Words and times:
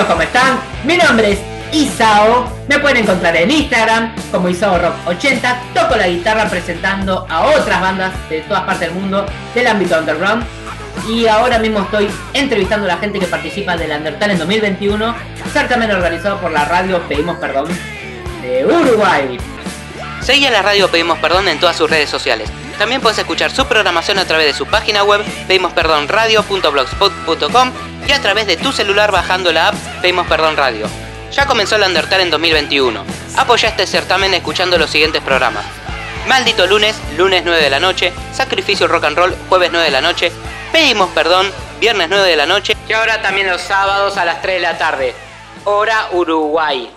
¿cómo 0.00 0.22
están? 0.22 0.58
Mi 0.84 0.96
nombre 0.96 1.32
es 1.32 1.38
Isao. 1.70 2.50
Me 2.66 2.78
pueden 2.78 2.96
encontrar 2.98 3.36
en 3.36 3.50
Instagram 3.50 4.14
como 4.30 4.48
Isao 4.48 4.78
Rock 4.78 4.94
80. 5.06 5.60
Toco 5.74 5.96
la 5.96 6.08
guitarra 6.08 6.48
presentando 6.48 7.26
a 7.28 7.48
otras 7.48 7.78
bandas 7.80 8.14
de 8.30 8.40
todas 8.40 8.62
partes 8.62 8.88
del 8.88 8.98
mundo 8.98 9.26
del 9.54 9.66
ámbito 9.66 9.98
underground. 9.98 10.46
Y 11.08 11.26
ahora 11.26 11.58
mismo 11.58 11.80
estoy 11.80 12.08
entrevistando 12.32 12.86
a 12.86 12.94
la 12.94 12.96
gente 12.96 13.18
que 13.18 13.26
participa 13.26 13.76
del 13.76 13.90
Undertale 13.90 14.32
en 14.32 14.38
2021, 14.38 15.14
certamen 15.52 15.90
organizado 15.90 16.38
por 16.38 16.52
la 16.52 16.64
radio 16.64 17.02
Pedimos 17.02 17.36
Perdón 17.36 17.68
de 18.40 18.64
Uruguay. 18.64 19.36
Seguí 20.20 20.46
a 20.46 20.50
la 20.50 20.62
radio 20.62 20.88
Pedimos 20.88 21.18
Perdón 21.18 21.48
en 21.48 21.60
todas 21.60 21.76
sus 21.76 21.90
redes 21.90 22.08
sociales. 22.08 22.48
También 22.78 23.02
puedes 23.02 23.18
escuchar 23.18 23.50
su 23.50 23.66
programación 23.66 24.18
a 24.18 24.24
través 24.24 24.46
de 24.46 24.54
su 24.54 24.64
página 24.66 25.04
web 25.04 25.22
pedimosperdonradio.blogspot.com 25.48 27.91
y 28.06 28.12
a 28.12 28.20
través 28.20 28.46
de 28.46 28.56
tu 28.56 28.72
celular 28.72 29.12
bajando 29.12 29.52
la 29.52 29.68
app 29.68 29.74
Pedimos 30.00 30.26
Perdón 30.26 30.56
Radio. 30.56 30.88
Ya 31.32 31.46
comenzó 31.46 31.76
el 31.76 31.82
Undertale 31.82 32.24
en 32.24 32.30
2021. 32.30 33.04
Apoya 33.36 33.68
este 33.68 33.86
certamen 33.86 34.34
escuchando 34.34 34.76
los 34.78 34.90
siguientes 34.90 35.22
programas. 35.22 35.64
Maldito 36.26 36.66
lunes, 36.66 36.96
lunes 37.16 37.42
9 37.44 37.62
de 37.62 37.70
la 37.70 37.80
noche, 37.80 38.12
Sacrificio 38.32 38.86
Rock 38.86 39.04
and 39.04 39.16
Roll, 39.16 39.36
jueves 39.48 39.70
9 39.72 39.86
de 39.86 39.90
la 39.90 40.00
noche, 40.00 40.30
Pedimos 40.70 41.10
Perdón, 41.10 41.50
viernes 41.80 42.08
9 42.08 42.28
de 42.28 42.36
la 42.36 42.46
noche 42.46 42.76
y 42.88 42.92
ahora 42.92 43.20
también 43.22 43.48
los 43.48 43.60
sábados 43.60 44.16
a 44.16 44.24
las 44.24 44.40
3 44.40 44.56
de 44.56 44.60
la 44.60 44.78
tarde, 44.78 45.14
hora 45.64 46.08
Uruguay. 46.12 46.90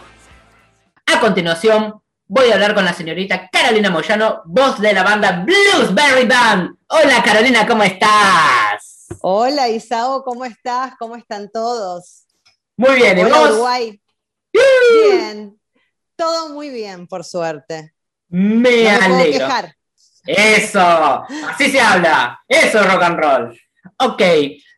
A 1.08 1.20
continuación, 1.20 2.02
voy 2.28 2.52
a 2.52 2.54
hablar 2.54 2.76
con 2.76 2.86
la 2.86 2.94
señorita 2.94 3.50
Carolina 3.50 3.90
Moyano, 3.90 4.42
voz 4.46 4.80
de 4.80 4.94
la 4.94 5.04
banda 5.04 5.44
Bluesberry 5.44 6.28
Band. 6.28 6.76
Hola 6.88 7.24
Carolina, 7.24 7.66
¿cómo 7.66 7.84
estás? 7.84 8.95
Hola 9.22 9.70
Isao, 9.70 10.24
¿cómo 10.24 10.46
estás? 10.46 10.94
¿Cómo 10.98 11.16
están 11.16 11.50
todos? 11.52 12.26
Muy 12.78 12.96
bien, 12.96 13.18
¿y 13.20 13.24
Hola 13.24 13.38
vos? 13.40 13.50
Uruguay. 13.52 14.02
Bien, 14.94 15.60
todo 16.16 16.50
muy 16.54 16.70
bien, 16.70 17.08
por 17.08 17.24
suerte. 17.24 17.94
Me 18.30 18.84
No 18.84 19.00
me 19.00 19.00
puedo 19.00 19.16
alegro. 19.20 19.40
quejar. 19.48 19.76
Eso, 20.26 21.24
así 21.50 21.70
se 21.72 21.80
habla. 21.80 22.40
Eso 22.48 22.80
es 22.82 22.92
rock 22.92 23.04
and 23.04 23.20
roll. 23.20 23.62
Ok, 24.00 24.22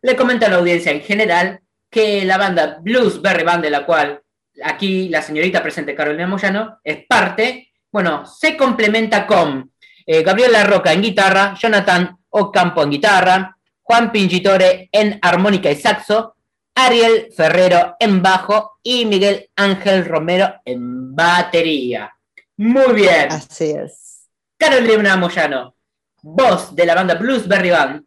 le 0.01 0.15
comento 0.15 0.45
a 0.45 0.49
la 0.49 0.57
audiencia 0.57 0.91
en 0.91 1.01
general 1.01 1.61
que 1.89 2.25
la 2.25 2.37
banda 2.37 2.79
Bluesberry 2.81 3.43
Band, 3.43 3.63
de 3.63 3.69
la 3.69 3.85
cual 3.85 4.21
aquí 4.63 5.07
la 5.09 5.21
señorita 5.21 5.63
presente 5.63 5.95
Carolina 5.95 6.27
Moyano 6.27 6.79
es 6.83 7.05
parte, 7.07 7.71
bueno, 7.91 8.25
se 8.25 8.57
complementa 8.57 9.25
con 9.25 9.71
eh, 10.05 10.21
Gabriel 10.23 10.51
La 10.51 10.65
Roca 10.65 10.91
en 10.91 11.01
guitarra, 11.01 11.55
Jonathan 11.57 12.17
Ocampo 12.29 12.83
en 12.83 12.89
guitarra, 12.91 13.56
Juan 13.87 14.11
Pingitore 14.11 14.89
en 14.91 15.17
armónica 15.21 15.71
y 15.71 15.77
saxo, 15.77 16.35
Ariel 16.75 17.31
Ferrero 17.33 17.95
en 18.01 18.21
bajo 18.21 18.79
y 18.83 19.05
Miguel 19.05 19.49
Ángel 19.55 20.03
Romero 20.03 20.55
en 20.65 21.15
batería. 21.15 22.13
Muy 22.57 22.93
bien. 22.93 23.31
Así 23.31 23.71
es. 23.71 24.27
Carolina 24.57 25.15
Moyano, 25.15 25.77
voz 26.21 26.75
de 26.75 26.85
la 26.85 26.95
banda 26.95 27.15
Bluesberry 27.15 27.69
Band. 27.69 28.03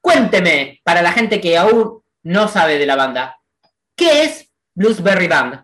Cuénteme, 0.00 0.80
para 0.82 1.02
la 1.02 1.12
gente 1.12 1.42
que 1.42 1.58
aún 1.58 2.02
no 2.22 2.48
sabe 2.48 2.78
de 2.78 2.86
la 2.86 2.96
banda, 2.96 3.38
¿qué 3.94 4.24
es 4.24 4.48
Bluesberry 4.74 5.28
Band? 5.28 5.62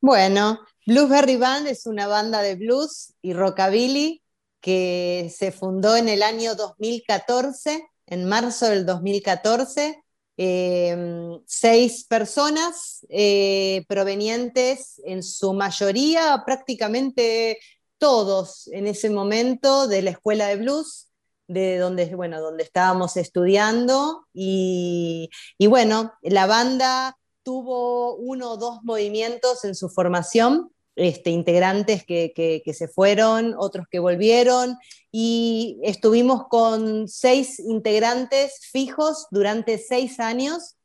Bueno, 0.00 0.66
Bluesberry 0.86 1.36
Band 1.36 1.68
es 1.68 1.86
una 1.86 2.08
banda 2.08 2.42
de 2.42 2.56
blues 2.56 3.14
y 3.22 3.32
rockabilly 3.32 4.24
que 4.60 5.32
se 5.32 5.52
fundó 5.52 5.96
en 5.96 6.08
el 6.08 6.24
año 6.24 6.56
2014, 6.56 7.89
en 8.10 8.26
marzo 8.26 8.66
del 8.66 8.84
2014. 8.84 10.02
eh, 10.36 11.38
seis 11.46 12.04
personas 12.04 13.06
eh, 13.10 13.84
provenientes, 13.88 15.00
en 15.04 15.22
su 15.22 15.52
mayoría, 15.52 16.42
prácticamente 16.46 17.58
todos 17.98 18.68
en 18.68 18.86
ese 18.86 19.10
momento, 19.10 19.86
de 19.86 20.02
la 20.02 20.10
escuela 20.10 20.48
de 20.48 20.56
blues, 20.56 21.08
de 21.46 21.76
donde, 21.78 22.14
bueno, 22.14 22.40
donde 22.40 22.62
estábamos 22.64 23.16
estudiando. 23.16 24.26
Y, 24.32 25.28
y 25.58 25.66
bueno, 25.66 26.12
la 26.22 26.46
banda 26.46 27.18
tuvo 27.42 28.14
uno 28.16 28.52
o 28.52 28.56
dos 28.56 28.78
movimientos 28.82 29.64
en 29.64 29.74
su 29.74 29.88
formación, 29.90 30.72
este, 31.00 31.30
integrantes 31.30 32.04
que, 32.04 32.62
se 32.72 32.88
fueron, 32.88 33.54
otros 33.56 33.86
que 33.90 33.98
volvieron, 33.98 34.76
y 35.10 35.78
estuvimos 35.82 36.44
con 36.48 37.08
seis 37.08 37.58
integrantes 37.58 38.60
fijos 38.70 39.26
durante 39.30 39.78
seis 39.78 40.20
años, 40.20 40.76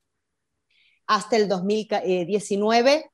hasta 1.08 1.36
el 1.36 1.48
2019. 1.48 3.12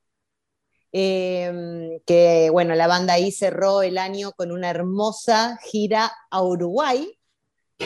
Eh, 0.94 2.02
que 2.06 2.50
bueno, 2.52 2.76
la 2.76 2.86
banda 2.88 3.14
ahí 3.14 3.32
cerró 3.32 3.82
el 3.82 3.98
año 3.98 4.34
con 4.34 4.52
una 4.52 4.70
hermosa 4.70 5.58
gira 5.64 6.12
a 6.30 6.44
Uruguay, 6.44 7.18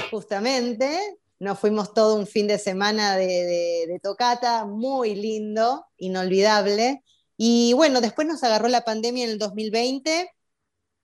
justamente, 0.09 1.19
nos 1.39 1.59
fuimos 1.59 1.93
todo 1.93 2.15
un 2.15 2.27
fin 2.27 2.47
de 2.47 2.57
semana 2.57 3.17
de, 3.17 3.99
tocata, 4.01 4.65
muy 4.65 5.15
lindo, 5.15 5.85
inolvidable. 5.97 7.03
Y 7.37 7.73
bueno, 7.73 8.01
después 8.01 8.27
nos 8.27 8.43
agarró 8.43 8.67
la 8.67 8.85
pandemia 8.85 9.25
en 9.25 9.31
el 9.31 9.39
2020 9.39 10.31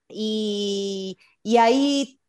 y, 0.09 1.17
y 1.43 1.57
ahí 1.57 2.19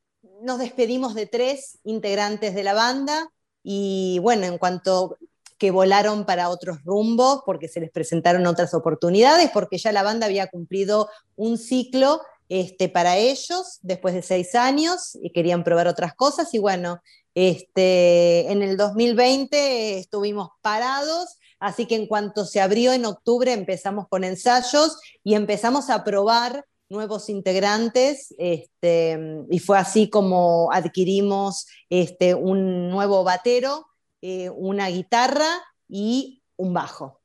nos 0.42 0.58
despedimos 0.58 1.14
de 1.14 1.26
tres 1.26 1.78
integrantes 1.84 2.54
de 2.54 2.64
la 2.64 2.74
banda. 2.74 3.28
Y 3.62 4.18
bueno, 4.20 4.46
en 4.46 4.58
cuanto 4.58 5.16
que 5.62 5.70
volaron 5.70 6.26
para 6.26 6.48
otros 6.48 6.82
rumbos, 6.82 7.42
porque 7.46 7.68
se 7.68 7.78
les 7.78 7.92
presentaron 7.92 8.46
otras 8.46 8.74
oportunidades, 8.74 9.48
porque 9.52 9.78
ya 9.78 9.92
la 9.92 10.02
banda 10.02 10.26
había 10.26 10.48
cumplido 10.48 11.08
un 11.36 11.56
ciclo 11.56 12.20
este, 12.48 12.88
para 12.88 13.16
ellos 13.16 13.78
después 13.82 14.12
de 14.12 14.22
seis 14.22 14.56
años 14.56 15.16
y 15.22 15.30
querían 15.30 15.62
probar 15.62 15.86
otras 15.86 16.14
cosas. 16.14 16.52
Y 16.52 16.58
bueno, 16.58 17.00
este, 17.34 18.50
en 18.50 18.62
el 18.62 18.76
2020 18.76 19.98
estuvimos 19.98 20.48
parados, 20.60 21.38
así 21.62 21.86
que 21.86 21.94
en 21.94 22.06
cuanto 22.06 22.44
se 22.44 22.60
abrió 22.60 22.92
en 22.92 23.06
octubre 23.06 23.52
empezamos 23.52 24.08
con 24.08 24.24
ensayos 24.24 24.98
y 25.22 25.34
empezamos 25.34 25.90
a 25.90 26.02
probar 26.02 26.66
nuevos 26.88 27.28
integrantes 27.28 28.34
este, 28.36 29.18
y 29.48 29.58
fue 29.60 29.78
así 29.78 30.10
como 30.10 30.70
adquirimos 30.72 31.66
este, 31.88 32.34
un 32.34 32.90
nuevo 32.90 33.22
batero, 33.22 33.86
eh, 34.20 34.50
una 34.50 34.88
guitarra 34.88 35.62
y 35.88 36.42
un 36.56 36.74
bajo. 36.74 37.20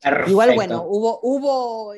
Perfecto. 0.00 0.30
Igual, 0.30 0.54
bueno, 0.54 0.84
hubo, 0.88 1.20
hubo, 1.22 1.92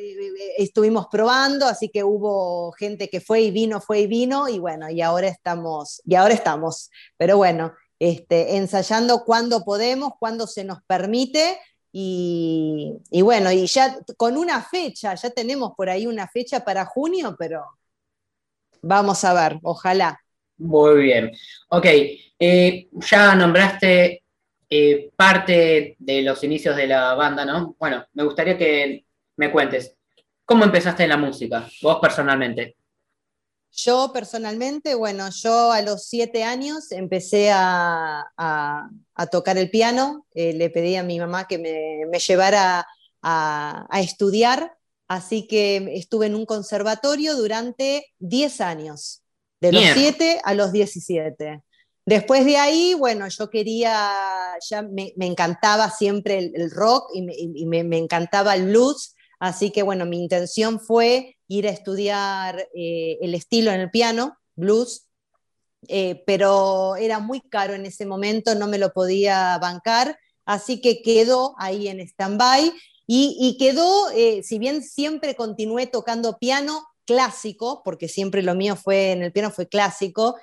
estuvimos 0.56 1.06
probando, 1.08 1.66
así 1.66 1.90
que 1.90 2.02
hubo 2.02 2.72
gente 2.72 3.08
que 3.08 3.20
fue 3.20 3.42
y 3.42 3.50
vino, 3.52 3.80
fue 3.80 4.00
y 4.00 4.06
vino, 4.08 4.48
y 4.48 4.58
bueno, 4.58 4.90
y 4.90 5.02
ahora 5.02 5.28
estamos, 5.28 6.02
y 6.04 6.16
ahora 6.16 6.34
estamos. 6.34 6.90
Pero 7.16 7.36
bueno, 7.36 7.74
este, 8.00 8.56
ensayando 8.56 9.24
cuando 9.24 9.62
podemos, 9.62 10.14
cuando 10.18 10.48
se 10.48 10.64
nos 10.64 10.82
permite, 10.88 11.60
y, 11.92 12.94
y, 13.10 13.22
bueno, 13.22 13.52
y 13.52 13.66
ya 13.66 13.98
con 14.16 14.36
una 14.36 14.62
fecha, 14.62 15.14
ya 15.14 15.30
tenemos 15.30 15.72
por 15.76 15.90
ahí 15.90 16.06
una 16.06 16.26
fecha 16.26 16.64
para 16.64 16.86
junio, 16.86 17.36
pero 17.38 17.64
vamos 18.80 19.22
a 19.24 19.34
ver, 19.34 19.58
ojalá. 19.62 20.18
Muy 20.56 21.02
bien. 21.02 21.32
Ok, 21.68 21.86
eh, 22.38 22.88
ya 22.92 23.34
nombraste 23.34 24.22
eh, 24.70 25.10
parte 25.14 25.96
de 25.98 26.22
los 26.22 26.42
inicios 26.44 26.74
de 26.76 26.86
la 26.86 27.14
banda, 27.14 27.44
¿no? 27.44 27.76
Bueno, 27.78 28.06
me 28.14 28.24
gustaría 28.24 28.56
que 28.56 29.04
me 29.36 29.52
cuentes, 29.52 29.96
¿cómo 30.44 30.64
empezaste 30.64 31.02
en 31.02 31.10
la 31.10 31.16
música, 31.16 31.68
vos 31.82 31.98
personalmente? 32.00 32.76
Yo 33.74 34.10
personalmente, 34.12 34.94
bueno, 34.94 35.30
yo 35.30 35.72
a 35.72 35.80
los 35.80 36.04
siete 36.06 36.44
años 36.44 36.92
empecé 36.92 37.50
a, 37.50 38.22
a, 38.36 38.90
a 39.14 39.26
tocar 39.28 39.56
el 39.56 39.70
piano, 39.70 40.26
eh, 40.34 40.52
le 40.52 40.68
pedí 40.68 40.96
a 40.96 41.02
mi 41.02 41.18
mamá 41.18 41.48
que 41.48 41.56
me, 41.56 42.06
me 42.10 42.18
llevara 42.18 42.86
a, 43.22 43.86
a, 43.88 44.00
estudiar, 44.00 44.76
así 45.08 45.46
que 45.46 45.94
estuve 45.94 46.26
en 46.26 46.34
un 46.34 46.44
conservatorio 46.44 47.34
durante 47.34 48.12
10 48.18 48.60
años, 48.60 49.22
de 49.60 49.72
los 49.72 49.84
7 49.94 50.40
a 50.44 50.52
los 50.52 50.70
17. 50.70 51.62
Después 52.04 52.44
de 52.44 52.58
ahí, 52.58 52.94
bueno, 52.94 53.26
yo 53.28 53.48
quería, 53.48 54.12
ya 54.68 54.82
me, 54.82 55.14
me 55.16 55.26
encantaba 55.26 55.88
siempre 55.88 56.36
el, 56.38 56.52
el 56.56 56.70
rock 56.70 57.10
y, 57.14 57.22
me, 57.22 57.32
y 57.36 57.64
me, 57.64 57.84
me, 57.84 57.96
encantaba 57.96 58.54
el 58.54 58.66
blues, 58.66 59.14
así 59.42 59.72
que 59.72 59.82
bueno, 59.82 60.06
mi 60.06 60.22
intención 60.22 60.78
fue 60.78 61.36
ir 61.48 61.66
a 61.66 61.70
estudiar 61.70 62.68
eh, 62.76 63.18
el 63.20 63.34
estilo 63.34 63.72
en 63.72 63.80
el 63.80 63.90
piano, 63.90 64.38
blues, 64.54 65.08
eh, 65.88 66.22
pero 66.26 66.94
era 66.94 67.18
muy 67.18 67.40
caro 67.40 67.74
en 67.74 67.84
ese 67.84 68.06
momento, 68.06 68.54
no 68.54 68.68
me 68.68 68.78
lo 68.78 68.92
podía 68.92 69.58
bancar, 69.58 70.16
así 70.44 70.80
que 70.80 71.02
quedó 71.02 71.56
ahí 71.58 71.88
en 71.88 71.98
stand-by. 71.98 72.72
Y, 73.14 73.56
quedó, 73.58 74.10
eh, 74.12 74.42
si 74.44 74.58
bien 74.58 74.82
siempre 74.82 75.34
continué 75.34 75.86
tocando 75.86 76.38
piano 76.38 76.86
clásico, 77.04 77.82
porque 77.84 78.08
siempre 78.08 78.42
lo 78.42 78.54
mío 78.54 78.76
fue 78.76 79.10
en 79.10 79.24
el 79.24 79.32
piano 79.32 79.50
fue 79.50 79.68
clásico, 79.68 80.36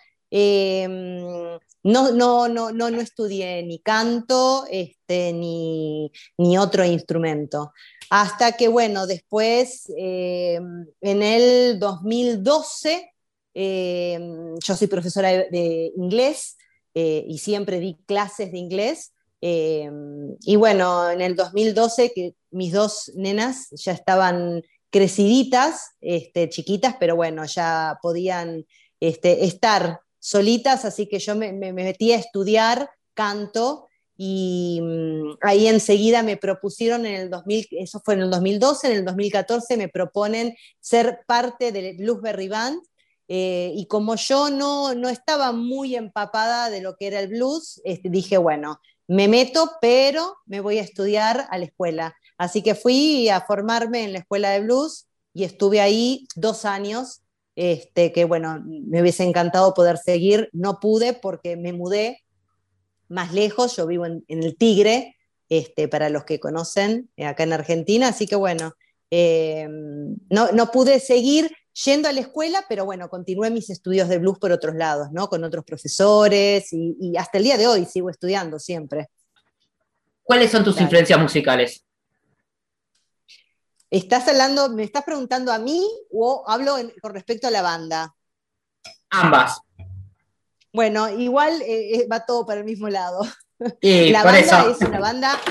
no, 1.84 2.12
no, 2.12 2.48
no, 2.48 2.72
no, 2.72 2.90
no 2.90 3.02
estudié 3.02 3.64
ni 3.64 3.80
canto 3.80 4.66
este, 4.70 5.34
ni, 5.34 6.12
ni 6.38 6.58
otro 6.58 6.86
instrumento. 6.86 7.72
Hasta 8.10 8.54
que, 8.54 8.68
bueno, 8.68 9.08
después, 9.08 9.92
eh, 9.98 10.60
en 11.02 11.24
el 11.24 11.80
2012, 11.80 13.14
eh, 13.54 14.20
yo 14.64 14.76
soy 14.76 14.88
profesora 14.88 15.30
de, 15.30 15.92
inglés 15.96 16.58
eh, 16.94 17.24
y 17.28 17.38
siempre 17.38 17.80
di 17.80 17.98
clases 18.06 18.52
de 18.52 18.58
inglés. 18.58 19.14
y 19.42 20.56
bueno, 20.58 21.10
en 21.10 21.22
el 21.22 21.36
2012, 21.36 22.12
que 22.14 22.36
mis 22.52 22.74
dos 22.74 23.12
nenas 23.16 23.70
ya 23.72 23.94
estaban 23.94 24.64
creciditas, 24.90 25.92
este, 26.02 26.50
chiquitas, 26.50 26.96
pero 27.00 27.16
bueno, 27.16 27.46
ya 27.46 28.00
podían 28.02 28.66
este, 29.00 29.46
estar 29.46 30.02
solitas, 30.20 30.86
así 30.86 31.08
que 31.08 31.20
yo 31.20 31.36
me, 31.36 31.54
metí 31.54 32.12
a 32.12 32.18
estudiar 32.18 32.90
canto 33.14 33.88
y 34.18 34.80
mm, 34.82 35.38
ahí 35.42 35.68
enseguida 35.68 36.24
me 36.24 36.38
propusieron 36.38 37.06
en 37.06 37.16
el 37.16 37.30
2000, 37.30 37.68
eso 37.72 38.02
fue 38.04 38.16
en 38.16 38.22
el 38.22 38.30
2012, 38.30 38.88
en 38.88 38.98
el 38.98 39.06
2014 39.06 39.78
me 39.78 39.88
proponen 39.88 40.56
ser 40.80 41.22
parte 41.26 41.72
del 41.72 41.98
Bluesberry 41.98 42.50
Band 42.50 42.82
eh, 43.30 43.72
y 43.76 43.86
como 43.86 44.16
yo 44.16 44.50
no, 44.50 44.96
no 44.96 45.08
estaba 45.08 45.52
muy 45.52 45.96
empapada 45.96 46.70
de 46.70 46.82
lo 46.82 46.96
que 46.96 47.08
era 47.08 47.20
el 47.20 47.30
blues, 47.30 47.80
este, 47.84 48.10
dije, 48.10 48.38
bueno, 48.38 48.80
me 49.08 49.28
meto, 49.28 49.72
pero 49.82 50.38
me 50.46 50.62
voy 50.62 50.80
a 50.80 50.84
estudiar 50.84 51.48
a 51.50 51.58
la 51.58 51.66
escuela. 51.66 52.16
Así 52.38 52.62
que 52.62 52.74
fui 52.74 53.30
a 53.30 53.42
formarme 53.42 54.04
en 54.04 54.14
la 54.14 54.20
escuela 54.20 54.50
de 54.50 54.62
blues 54.62 55.08
y 55.34 55.44
estuve 55.44 55.80
ahí 55.80 56.28
dos 56.36 56.66
años 56.66 57.22
este, 57.60 58.14
que 58.14 58.24
bueno, 58.24 58.64
me 58.64 59.02
hubiese 59.02 59.26
encantado 59.26 59.74
poder 59.74 59.98
seguir, 59.98 60.50
no 60.54 60.80
pude 60.80 61.12
porque 61.12 61.58
me 61.58 61.74
mudé 61.74 62.24
más 63.10 63.34
lejos, 63.34 63.76
yo 63.76 63.86
vivo 63.86 64.06
en, 64.06 64.24
el 64.30 64.56
Tigre, 64.56 65.18
este, 65.50 65.90
para 65.90 66.10
los 66.10 66.24
que 66.24 66.40
conocen, 66.40 67.10
eh, 67.18 67.26
acá 67.26 67.44
en 67.44 67.52
Argentina, 67.52 68.08
así 68.08 68.28
que 68.28 68.38
bueno, 68.38 68.76
eh, 69.12 69.68
no, 70.30 70.54
no, 70.54 70.72
pude 70.72 71.02
seguir 71.02 71.52
yendo 71.84 72.08
a 72.08 72.14
la 72.14 72.22
escuela, 72.22 72.64
pero 72.70 72.86
bueno, 72.86 73.10
continué 73.10 73.50
mis 73.50 73.70
estudios 73.70 74.08
de 74.08 74.20
blues 74.20 74.40
por 74.40 74.54
otros 74.54 74.76
lados, 74.76 75.10
¿no? 75.12 75.28
Con 75.28 75.44
otros 75.44 75.66
profesores 75.66 76.72
y, 76.72 77.18
hasta 77.18 77.40
el 77.40 77.44
día 77.44 77.58
de 77.58 77.68
hoy 77.68 77.84
sigo 77.84 78.10
estudiando 78.10 78.58
siempre. 78.58 79.10
¿Cuáles 80.24 80.50
son 80.50 80.64
tus 80.64 80.80
influencias 80.80 81.20
musicales? 81.20 81.84
¿Estás 83.92 84.28
hablando, 84.28 84.70
me 84.70 84.84
estás 84.84 85.04
preguntando 85.04 85.52
a 85.52 85.58
mí 85.58 85.84
o 86.12 86.44
hablo 86.48 86.76
con 87.02 87.14
respecto 87.14 87.48
a 87.48 87.52
la 87.52 87.64
banda? 87.64 88.16
Ambas. 89.10 89.60
Bueno, 90.72 91.10
igual 91.10 91.60
eh, 91.64 91.96
eh, 91.96 92.08
va 92.08 92.24
todo 92.24 92.46
para 92.46 92.60
el 92.60 92.66
mismo 92.66 92.88
lado. 92.90 93.22
la 93.82 94.24
banda 94.24 94.70
es 94.70 94.82
una 94.82 95.00
banda, 95.00 95.42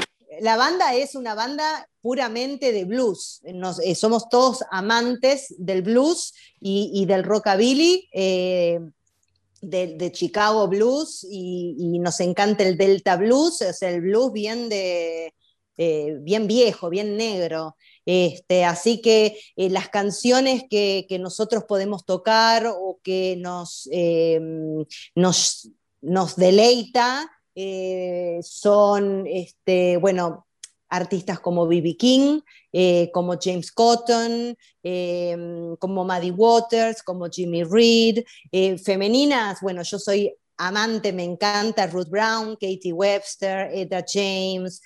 la 0.40 0.56
banda 0.56 0.94
es 0.94 1.14
una 1.16 1.34
banda 1.34 1.88
puramente 2.00 2.70
de 2.70 2.84
blues. 2.84 3.42
Eh, 3.82 3.96
somos 3.96 4.28
todos 4.28 4.62
amantes 4.70 5.52
del 5.58 5.82
blues 5.82 6.32
y, 6.60 7.04
del 7.06 7.24
rockabilly. 7.24 8.08
de, 8.12 10.12
Chicago 10.12 10.68
Blues 10.68 11.26
y, 11.28 11.98
nos 11.98 12.20
encanta 12.20 12.62
el 12.62 12.78
Delta 12.78 13.16
Blues, 13.16 13.62
o 13.62 13.72
sea, 13.72 13.90
el 13.90 14.00
blues 14.00 14.32
bien 14.32 14.68
de 14.68 15.34
bien 15.76 16.48
viejo, 16.48 16.88
bien 16.88 17.16
negro. 17.16 17.76
Este, 18.10 18.64
así 18.64 19.02
que 19.02 19.38
eh, 19.54 19.68
las 19.68 19.90
canciones 19.90 20.64
que, 20.70 21.06
nosotros 21.20 21.64
podemos 21.64 22.06
tocar 22.06 22.66
o 22.66 22.98
que 23.02 23.36
nos, 23.36 23.86
eh, 23.92 24.40
deleita 26.38 27.30
eh, 27.54 28.38
son, 28.40 29.26
este, 29.26 29.98
bueno, 29.98 30.46
artistas 30.88 31.38
como 31.38 31.66
B.B. 31.66 31.98
King, 31.98 32.40
como 33.12 33.36
James 33.38 33.70
Cotton, 33.72 34.56
como 35.78 36.04
Maddie 36.06 36.30
Waters, 36.30 37.02
como 37.02 37.28
Jimmy 37.28 37.62
Reed, 37.62 38.24
femeninas, 38.82 39.60
bueno, 39.60 39.82
yo 39.82 39.98
soy 39.98 40.34
amante, 40.56 41.12
me 41.12 41.24
encanta 41.24 41.86
Ruth 41.88 42.08
Brown, 42.08 42.54
Katie 42.54 42.94
Webster, 42.94 43.68
Etta 43.70 44.02
James, 44.10 44.80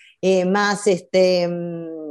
más 0.45 0.89
este, 0.89 1.47
mm, 1.47 2.02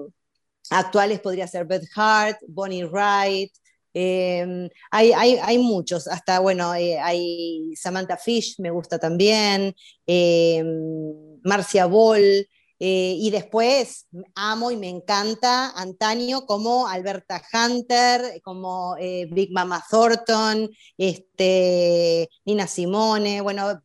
Actuales 0.71 1.19
podría 1.19 1.47
ser 1.47 1.65
Beth 1.65 1.87
Hart, 1.95 2.39
Bonnie 2.47 2.85
Wright, 2.85 3.51
em, 3.93 4.69
hay, 4.89 5.57
muchos, 5.57 6.07
hasta 6.07 6.39
bueno, 6.39 6.73
eh, 6.75 6.97
hay 6.97 7.75
Samantha 7.75 8.15
Fish, 8.15 8.55
me 8.59 8.71
gusta 8.71 8.97
también, 8.97 9.75
em, 10.07 11.39
Marcia 11.43 11.87
Ball, 11.87 12.47
eh, 12.83 13.15
y 13.19 13.29
después 13.29 14.07
amo 14.33 14.71
y 14.71 14.77
me 14.77 14.89
encanta 14.89 15.69
antaño 15.71 16.45
como 16.45 16.87
Alberta 16.87 17.43
Hunter, 17.53 18.41
como 18.41 18.95
eh, 18.97 19.27
Big 19.29 19.51
Mama 19.51 19.83
Thornton, 19.87 20.67
este, 20.97 22.29
Nina 22.45 22.65
Simone, 22.65 23.41
bueno, 23.41 23.83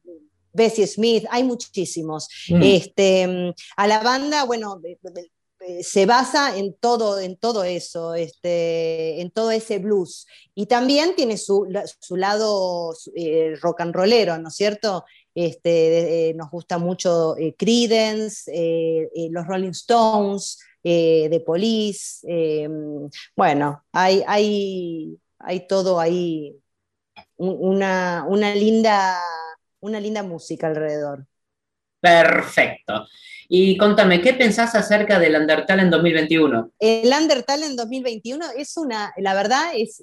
Bessie 0.51 0.87
Smith, 0.87 1.27
hay 1.31 1.45
muchísimos. 1.45 2.29
Mm. 2.49 2.63
Este, 2.63 3.55
a 3.77 3.87
la 3.87 4.03
banda, 4.03 4.45
bueno, 4.45 4.81
eh, 4.83 4.97
se 5.83 6.07
basa 6.07 6.57
en 6.57 6.75
todo, 6.75 7.19
en 7.21 7.37
todo 7.37 7.65
eso, 7.65 8.15
este, 8.15 9.21
en 9.21 9.31
todo 9.31 9.51
ese 9.51 9.79
blues. 9.79 10.27
Y 10.55 10.67
también 10.67 11.15
tiene 11.17 11.37
su, 11.37 11.67
lado 12.11 12.95
eh, 13.15 13.55
rock 13.61 13.81
and 13.81 13.95
rollero, 13.95 14.39
¿no 14.39 14.49
es 14.49 14.55
cierto? 14.55 15.05
Este, 15.35 16.31
eh, 16.31 16.35
nos 16.35 16.51
gusta 16.51 16.79
mucho 16.79 17.35
Creedence, 17.59 18.51
los 19.31 19.47
Rolling 19.47 19.71
Stones, 19.71 20.59
The 20.83 21.43
Police. 21.45 22.27
bueno, 23.37 23.85
hay, 23.93 24.23
hay, 24.27 25.19
hay, 25.39 25.67
todo 25.67 26.01
ahí, 26.01 26.57
una, 27.37 28.25
una, 28.29 28.55
linda, 28.55 29.21
una 29.81 30.01
linda 30.01 30.23
música 30.23 30.69
alrededor. 30.69 31.27
Perfecto. 32.07 33.07
Y 33.49 33.77
contame, 33.77 34.21
¿qué 34.21 34.33
pensás 34.33 34.75
acerca 34.75 35.19
del 35.19 35.37
Undertale 35.37 35.83
en 35.83 35.91
2021? 35.91 36.73
El 36.79 37.13
Undertale 37.13 37.67
en 37.67 37.77
2021 37.77 38.45
es 38.57 38.77
una, 38.77 39.13
la 39.17 39.35
verdad, 39.35 39.73
es, 39.75 40.03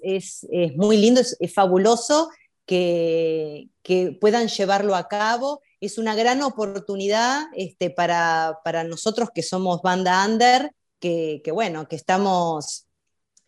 muy 0.75 0.97
lindo, 0.97 1.21
es, 1.21 1.53
fabuloso 1.53 2.29
que, 2.65 3.69
puedan 4.19 4.47
llevarlo 4.47 4.95
a 4.95 5.07
cabo. 5.07 5.61
Es 5.81 5.97
una 5.97 6.15
gran 6.15 6.41
oportunidad 6.41 7.43
este, 7.55 7.89
para, 7.89 8.57
nosotros 8.87 9.29
que 9.33 9.43
somos 9.43 9.81
banda 9.81 10.25
under, 10.25 10.71
que, 10.99 11.41
bueno, 11.53 11.87
que 11.87 11.95
estamos 11.95 12.85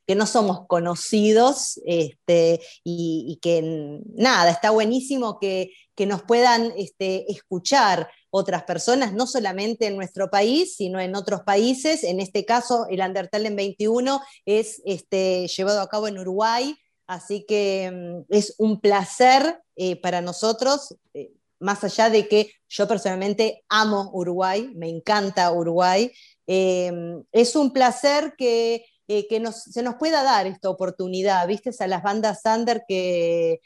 que 0.08 0.14
no 0.14 0.28
somos 0.28 0.68
conocidos 0.68 1.82
este, 1.84 2.62
y, 2.84 3.40
que 3.42 4.00
nada, 4.14 4.52
está 4.52 4.70
buenísimo 4.70 5.40
que, 5.40 5.72
nos 6.06 6.24
puedan 6.24 6.74
este, 6.76 7.32
escuchar 7.32 8.10
otras 8.30 8.64
personas, 8.64 9.14
no 9.14 9.28
solamente 9.28 9.88
en 9.88 9.96
nuestro 9.96 10.30
país, 10.30 10.76
sino 10.76 11.00
en 11.00 11.16
otros 11.16 11.44
países. 11.44 12.04
En 12.04 12.20
este 12.20 12.44
caso, 12.44 12.86
el 12.90 13.00
Undertale 13.00 13.48
en 13.48 13.56
21 13.56 14.22
es 14.46 14.82
este, 14.86 15.48
llevado 15.48 15.80
a 15.80 15.88
cabo 15.88 16.10
en 16.10 16.20
Uruguay, 16.20 16.76
así 17.08 17.46
que 17.48 17.90
mm, 17.94 18.34
es 18.34 18.56
un 18.58 18.82
placer 18.82 19.62
eh, 19.78 19.96
para 20.02 20.22
nosotros, 20.22 20.98
eh, 21.14 21.32
más 21.60 21.82
allá 21.86 22.10
de 22.10 22.28
que 22.28 22.52
yo 22.68 22.90
personalmente 22.90 23.64
amo 23.70 24.12
Uruguay, 24.14 24.70
me 24.76 24.90
encanta 24.90 25.54
Uruguay, 25.54 26.12
eh, 26.46 26.92
es 27.32 27.56
un 27.56 27.72
placer 27.72 28.34
que, 28.38 28.86
se 29.08 29.84
nos 29.84 29.96
pueda 29.96 30.24
dar 30.24 30.48
esta 30.48 30.68
oportunidad, 30.70 31.48
¿viste? 31.48 31.70
A 31.80 31.88
las 31.88 32.02
bandas 32.02 32.42
under 32.44 32.84
que, 32.88 33.62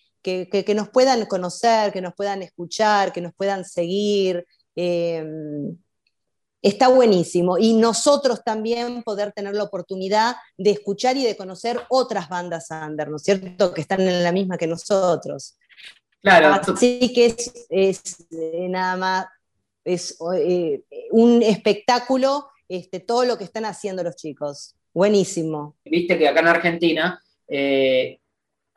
que, 0.51 0.75
nos 0.75 0.89
puedan 0.89 1.25
conocer, 1.25 1.91
que 1.91 2.01
nos 2.01 2.13
puedan 2.13 2.41
escuchar, 2.41 3.12
que 3.12 3.21
nos 3.21 3.33
puedan 3.33 3.65
seguir, 3.65 4.45
Em, 4.81 5.75
está 6.62 6.88
buenísimo. 6.88 7.57
Y 7.57 7.74
nosotros 7.74 8.43
también 8.45 9.03
poder 9.03 9.33
tener 9.33 9.53
la 9.53 9.63
oportunidad 9.63 10.38
de 10.57 10.71
escuchar 10.71 11.17
y 11.17 11.25
de 11.25 11.36
conocer 11.36 11.81
otras 11.89 12.29
bandas 12.29 12.67
under, 12.71 13.09
¿no 13.09 13.17
es 13.17 13.24
cierto? 13.24 13.74
Que 13.74 13.81
están 13.81 14.00
en 14.00 14.24
la 14.24 14.31
misma 14.31 14.57
que 14.57 14.67
nosotros. 14.67 15.57
Claro. 16.21 16.53
Así 16.53 17.12
que 17.13 17.36
es, 17.69 18.25
eh, 18.31 18.67
nada 18.69 18.95
más, 18.95 19.25
es 19.83 20.17
eh, 20.38 20.83
un 21.12 21.43
espectáculo 21.43 22.48
este, 22.69 23.01
todo 23.01 23.25
lo 23.25 23.38
que 23.38 23.43
están 23.43 23.65
haciendo 23.65 24.01
los 24.01 24.15
chicos. 24.15 24.75
Buenísimo. 24.93 25.75
Viste 25.83 26.17
que 26.17 26.27
acá 26.27 26.39
en 26.39 26.48
Argentina 26.48 27.21
eh, 27.50 28.18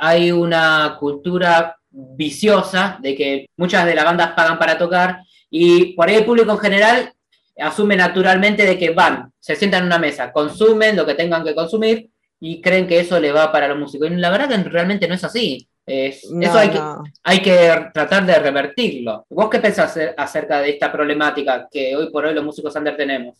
hay 0.05 0.33
una 0.33 0.97
cultura 0.99 1.77
viciosa 1.89 2.99
de 3.01 3.15
que 3.15 3.47
muchas 3.57 3.87
de 3.87 3.95
las 3.95 4.05
bandas 4.05 4.33
pagan 4.33 4.59
para 4.59 4.77
tocar 4.77 5.23
y 5.49 5.95
por 5.95 6.09
ahí 6.09 6.17
el 6.17 6.25
público 6.25 6.51
en 6.51 6.59
general 6.59 7.13
asume 7.57 7.95
naturalmente 7.95 8.67
de 8.67 8.77
que 8.77 8.91
van, 8.91 9.33
se 9.39 9.55
sientan 9.55 9.83
en 9.83 9.87
una 9.87 10.01
mesa, 10.01 10.33
consumen 10.33 10.97
lo 10.97 11.07
que 11.07 11.15
tengan 11.15 11.45
que 11.45 11.55
consumir 11.55 12.11
y 12.41 12.61
creen 12.61 12.89
que 12.89 12.99
eso 12.99 13.21
le 13.21 13.31
va 13.31 13.53
para 13.53 13.69
los 13.69 13.79
músicos. 13.79 14.11
Y 14.11 14.17
la 14.17 14.31
verdad 14.31 14.49
que 14.49 14.69
realmente 14.69 15.07
no 15.07 15.15
es 15.15 15.23
así. 15.23 15.69
eso 15.87 16.59
hay, 16.59 16.71
que, 16.71 16.81
hay 17.23 17.41
que 17.41 17.91
tratar 17.95 18.27
de 18.27 18.41
revertirlo. 18.41 19.25
¿Vos 19.31 19.49
qué 19.51 19.61
pensás 19.61 19.97
acerca 20.17 20.61
de 20.63 20.71
esta 20.71 20.91
problemática 20.91 21.69
que 21.71 21.95
hoy 21.95 22.11
por 22.11 22.25
hoy 22.25 22.35
los 22.35 22.45
músicos 22.45 22.75
under 22.75 22.97
tenemos? 22.97 23.39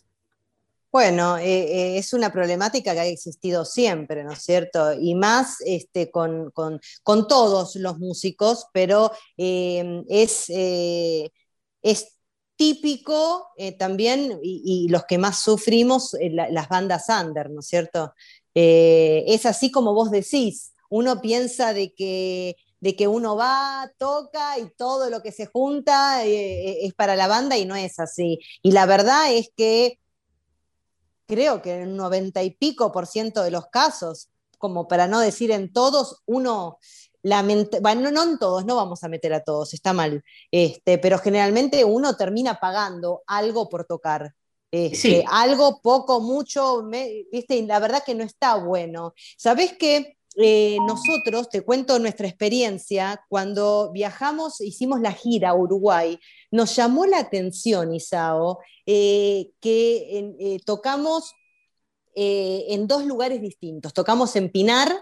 Bueno, 0.93 1.39
eh, 1.39 1.95
eh, 1.95 1.97
es 1.97 2.13
una 2.13 2.31
problemática 2.31 2.93
que 2.93 2.99
ha 2.99 3.05
existido 3.07 3.65
siempre, 3.65 4.23
¿no 4.23 4.31
es 4.33 4.43
cierto? 4.43 4.93
Y 4.93 5.15
más 5.15 5.57
este, 5.65 6.11
con, 6.11 6.51
todos 7.27 7.75
los 7.77 7.97
músicos, 7.97 8.67
pero 8.73 9.11
eh, 9.35 10.03
es, 10.07 10.45
es, 11.81 12.09
típico 12.55 13.47
también, 13.79 14.39
y, 14.43 14.87
los 14.89 15.05
que 15.05 15.17
más 15.17 15.41
sufrimos, 15.43 16.15
las 16.31 16.69
bandas 16.69 17.05
under, 17.09 17.49
¿no 17.49 17.61
es 17.61 17.67
cierto? 17.67 18.13
es 18.53 19.45
así 19.47 19.71
como 19.71 19.93
vos 19.95 20.11
decís, 20.11 20.73
uno 20.89 21.19
piensa 21.21 21.73
de 21.73 21.93
que 21.93 22.55
de 22.79 22.95
que 22.95 23.07
uno 23.07 23.35
va, 23.35 23.91
toca 23.97 24.59
y 24.59 24.69
todo 24.77 25.09
lo 25.09 25.21
que 25.23 25.31
se 25.31 25.45
junta 25.47 26.23
es 26.25 26.93
para 26.93 27.15
la 27.15 27.27
banda 27.27 27.57
y 27.57 27.65
no 27.65 27.75
es 27.75 27.97
así. 27.99 28.39
Y 28.61 28.71
la 28.71 28.85
verdad 28.85 29.33
es 29.33 29.49
que 29.55 29.99
creo 31.25 31.61
que 31.61 31.81
en 31.81 31.89
un 31.89 31.97
noventa 31.97 32.43
y 32.43 32.51
pico 32.51 32.91
por 32.91 33.07
ciento 33.07 33.43
de 33.43 33.51
los 33.51 33.67
casos, 33.67 34.29
como 34.57 34.87
para 34.87 35.07
no 35.07 35.19
decir 35.19 35.51
en 35.51 35.71
todos, 35.73 36.21
uno 36.25 36.77
lamenta, 37.21 37.79
bueno, 37.81 38.11
no 38.11 38.23
en 38.23 38.37
todos, 38.37 38.65
no 38.65 38.75
vamos 38.75 39.03
a 39.03 39.09
meter 39.09 39.33
a 39.33 39.43
todos, 39.43 39.73
está 39.73 39.93
mal, 39.93 40.23
este, 40.51 40.97
pero 40.97 41.17
generalmente 41.17 41.83
uno 41.83 42.15
termina 42.15 42.59
pagando 42.59 43.23
algo 43.27 43.69
por 43.69 43.85
tocar. 43.85 44.33
Este, 44.71 45.23
algo, 45.29 45.81
poco, 45.83 46.19
mucho, 46.19 46.81
¿viste? 47.31 47.57
Y 47.57 47.65
la 47.67 47.77
verdad 47.77 48.03
que 48.03 48.15
no 48.15 48.23
está 48.23 48.55
bueno. 48.55 49.13
¿Sabés 49.37 49.73
qué? 49.77 50.17
Eh, 50.35 50.77
nosotros, 50.87 51.49
te 51.49 51.61
cuento 51.61 51.99
nuestra 51.99 52.27
experiencia, 52.27 53.23
cuando 53.29 53.91
viajamos, 53.91 54.61
hicimos 54.61 54.99
la 54.99 55.11
gira 55.11 55.49
a 55.49 55.55
Uruguay, 55.55 56.19
nos 56.51 56.75
llamó 56.75 57.05
la 57.05 57.19
atención, 57.19 57.93
Isao, 57.93 58.59
eh, 58.85 59.51
que 59.59 60.33
eh, 60.39 60.59
tocamos 60.65 61.33
en 62.15 62.85
dos 62.85 63.05
lugares 63.05 63.41
distintos. 63.41 63.91
Tocamos 63.91 64.35
en 64.35 64.51
Pinar 64.51 65.01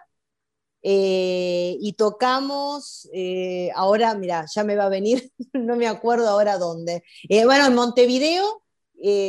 y 0.82 1.94
tocamos, 1.98 3.10
ahora, 3.76 4.16
mira, 4.16 4.46
ya 4.54 4.64
me 4.64 4.78
va 4.78 4.86
a 4.86 4.90
venir, 4.90 5.30
no 5.54 5.76
me 5.76 5.88
acuerdo 5.88 6.30
ahora 6.30 6.58
dónde. 6.58 7.04
bueno, 7.44 7.66
en 7.68 7.76
Montevideo, 7.76 8.64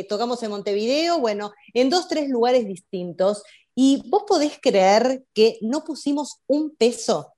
tocamos 0.07 0.41
en 0.43 0.51
Montevideo, 0.51 1.19
bueno, 1.19 1.51
en 1.73 1.89
dos, 1.89 2.07
tres 2.07 2.29
lugares 2.29 2.65
distintos. 2.67 3.43
Y 3.75 4.03
vos 4.09 4.23
podés 4.27 4.59
creer 4.61 5.25
que 5.33 5.57
no 5.61 5.83
pusimos 5.83 6.41
un 6.47 6.75
peso. 6.75 7.33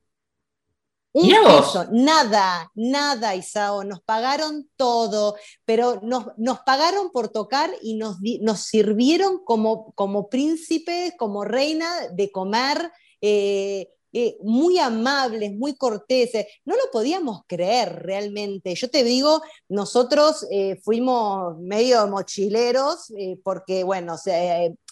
Un 1.17 1.29
peso, 1.29 1.87
nada, 1.93 2.69
nada, 2.75 3.35
Isao. 3.35 3.85
Nos 3.85 4.01
pagaron 4.01 4.69
todo, 4.75 5.37
pero 5.63 6.01
nos, 6.03 6.25
nos 6.35 6.59
pagaron 6.59 7.09
por 7.09 7.29
tocar 7.29 7.71
y 7.81 7.93
nos, 7.95 8.17
nos 8.41 8.63
sirvieron 8.63 9.41
como, 9.45 9.93
como 9.93 10.27
príncipes, 10.27 11.13
como 11.17 11.45
reina 11.45 12.09
de 12.11 12.31
comer. 12.33 12.91
Eh, 13.21 13.91
eh, 14.11 14.37
muy 14.43 14.77
amables, 14.77 15.53
muy 15.53 15.75
corteses. 15.75 16.47
No 16.65 16.75
lo 16.75 16.91
podíamos 16.91 17.43
creer 17.47 18.03
realmente. 18.03 18.75
Yo 18.75 18.89
te 18.89 19.05
digo, 19.05 19.41
nosotros 19.69 20.45
eh, 20.51 20.81
fuimos 20.83 21.57
medio 21.59 22.07
mochileros 22.07 23.13
porque, 23.43 23.85
bueno, 23.85 24.17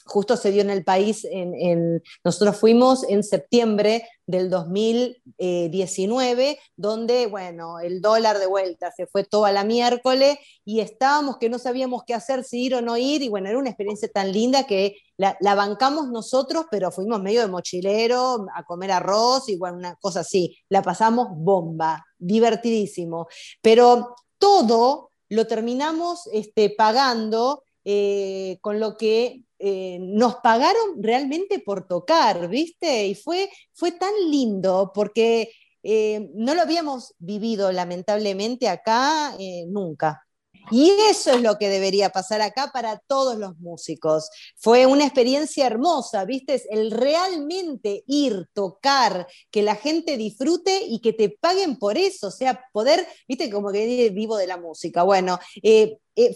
justo 0.05 0.37
se 0.37 0.51
dio 0.51 0.61
en 0.61 0.69
el 0.69 0.83
país, 0.83 1.25
en, 1.29 2.01
nosotros 2.23 2.57
fuimos 2.57 3.03
en 3.09 3.23
septiembre 3.23 4.07
del 4.25 4.49
2019, 4.49 6.59
donde, 6.75 7.27
bueno, 7.27 7.79
el 7.79 8.01
dólar 8.01 8.39
de 8.39 8.47
vuelta 8.47 8.91
se 8.91 9.07
fue 9.07 9.23
toda 9.23 9.51
la 9.51 9.63
miércoles 9.63 10.37
y 10.65 10.81
estábamos 10.81 11.37
que 11.37 11.49
no 11.49 11.59
sabíamos 11.59 12.03
qué 12.05 12.13
hacer, 12.13 12.43
si 12.43 12.65
ir 12.65 12.75
o 12.75 12.81
no 12.81 12.97
ir, 12.97 13.21
y 13.21 13.29
bueno, 13.29 13.49
era 13.49 13.57
una 13.57 13.69
experiencia 13.69 14.09
tan 14.09 14.31
linda 14.31 14.65
que 14.65 14.97
la, 15.17 15.37
bancamos 15.55 16.09
nosotros, 16.09 16.65
pero 16.71 16.91
fuimos 16.91 17.21
medio 17.21 17.41
de 17.41 17.47
mochilero 17.47 18.45
a 18.55 18.63
comer 18.63 18.91
arroz 18.91 19.49
y 19.49 19.57
bueno, 19.57 19.77
una 19.77 19.95
cosa 19.95 20.21
así, 20.21 20.57
la 20.69 20.81
pasamos 20.81 21.27
bomba, 21.31 22.05
divertidísimo, 22.17 23.27
pero 23.61 24.15
todo 24.37 25.11
lo 25.29 25.47
terminamos 25.47 26.27
este, 26.31 26.69
pagando 26.69 27.63
eh, 27.85 28.59
con 28.61 28.79
lo 28.79 28.97
que 28.97 29.43
eh, 29.65 29.97
nos 30.01 30.35
pagaron 30.43 31.01
realmente 31.01 31.59
por 31.59 31.87
tocar, 31.87 32.49
¿viste? 32.49 33.07
Y 33.07 33.15
fue, 33.15 33.49
fue 33.71 33.93
tan 33.93 34.11
lindo 34.29 34.91
porque 34.93 35.53
eh, 35.81 36.29
no 36.35 36.53
lo 36.53 36.63
habíamos 36.63 37.15
vivido 37.17 37.71
lamentablemente 37.71 38.67
acá 38.67 39.33
eh, 39.39 39.63
nunca. 39.69 40.27
Y 40.69 40.89
eso 41.09 41.31
es 41.31 41.41
lo 41.41 41.57
que 41.57 41.69
debería 41.69 42.09
pasar 42.09 42.41
acá 42.41 42.71
para 42.73 42.99
todos 43.07 43.37
los 43.37 43.57
músicos. 43.57 44.29
Fue 44.57 44.85
una 44.85 45.05
experiencia 45.05 45.65
hermosa, 45.65 46.25
¿viste? 46.25 46.61
El 46.69 46.91
realmente 46.91 48.03
ir, 48.05 48.49
tocar, 48.51 49.27
que 49.49 49.61
la 49.61 49.75
gente 49.75 50.17
disfrute 50.17 50.81
y 50.85 50.99
que 50.99 51.13
te 51.13 51.29
paguen 51.29 51.79
por 51.79 51.97
eso, 51.97 52.27
o 52.27 52.31
sea, 52.31 52.65
poder, 52.73 53.07
¿viste? 53.29 53.49
Como 53.49 53.71
que 53.71 54.09
vivo 54.09 54.35
de 54.35 54.47
la 54.47 54.57
música. 54.57 55.03
Bueno, 55.03 55.39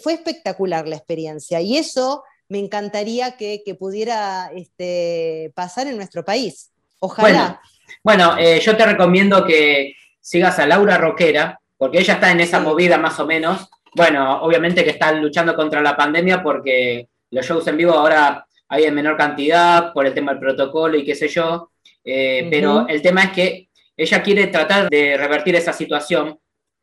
fue 0.01 0.13
espectacular 0.13 0.88
la 0.88 0.96
experiencia 0.96 1.60
y 1.60 1.77
eso 1.77 2.24
me 2.49 2.59
encantaría 2.59 3.37
que, 3.37 3.61
pudiera 3.77 4.51
este, 4.55 5.51
pasar 5.55 5.87
en 5.87 5.97
nuestro 5.97 6.23
país. 6.23 6.71
Ojalá. 6.99 7.61
Bueno, 8.03 8.37
eh, 8.37 8.59
yo 8.59 8.75
te 8.75 8.85
recomiendo 8.85 9.45
que 9.45 9.95
sigas 10.19 10.59
a 10.59 10.65
Laura 10.65 10.97
Roquera, 10.97 11.59
porque 11.77 11.99
ella 11.99 12.15
está 12.15 12.31
en 12.31 12.39
esa 12.39 12.59
movida 12.59 12.97
más 12.97 13.19
o 13.19 13.25
menos. 13.25 13.69
Bueno, 13.95 14.41
obviamente 14.41 14.83
que 14.83 14.91
está 14.91 15.11
luchando 15.11 15.55
contra 15.55 15.81
la 15.81 15.95
pandemia 15.95 16.43
porque 16.43 17.07
los 17.31 17.45
shows 17.45 17.67
en 17.67 17.77
vivo 17.77 17.93
ahora 17.93 18.45
hay 18.69 18.83
en 18.83 18.95
menor 18.95 19.17
cantidad 19.17 19.93
por 19.93 20.05
el 20.05 20.13
tema 20.13 20.31
del 20.31 20.41
protocolo 20.41 20.97
y 20.97 21.05
qué 21.05 21.15
sé 21.15 21.27
yo. 21.27 21.71
Eh, 22.03 22.47
pero 22.49 22.87
el 22.87 23.01
tema 23.01 23.23
es 23.23 23.31
que 23.31 23.69
ella 23.95 24.21
quiere 24.21 24.47
tratar 24.47 24.89
de 24.89 25.17
revertir 25.17 25.55
esa 25.55 25.73
situación 25.73 26.39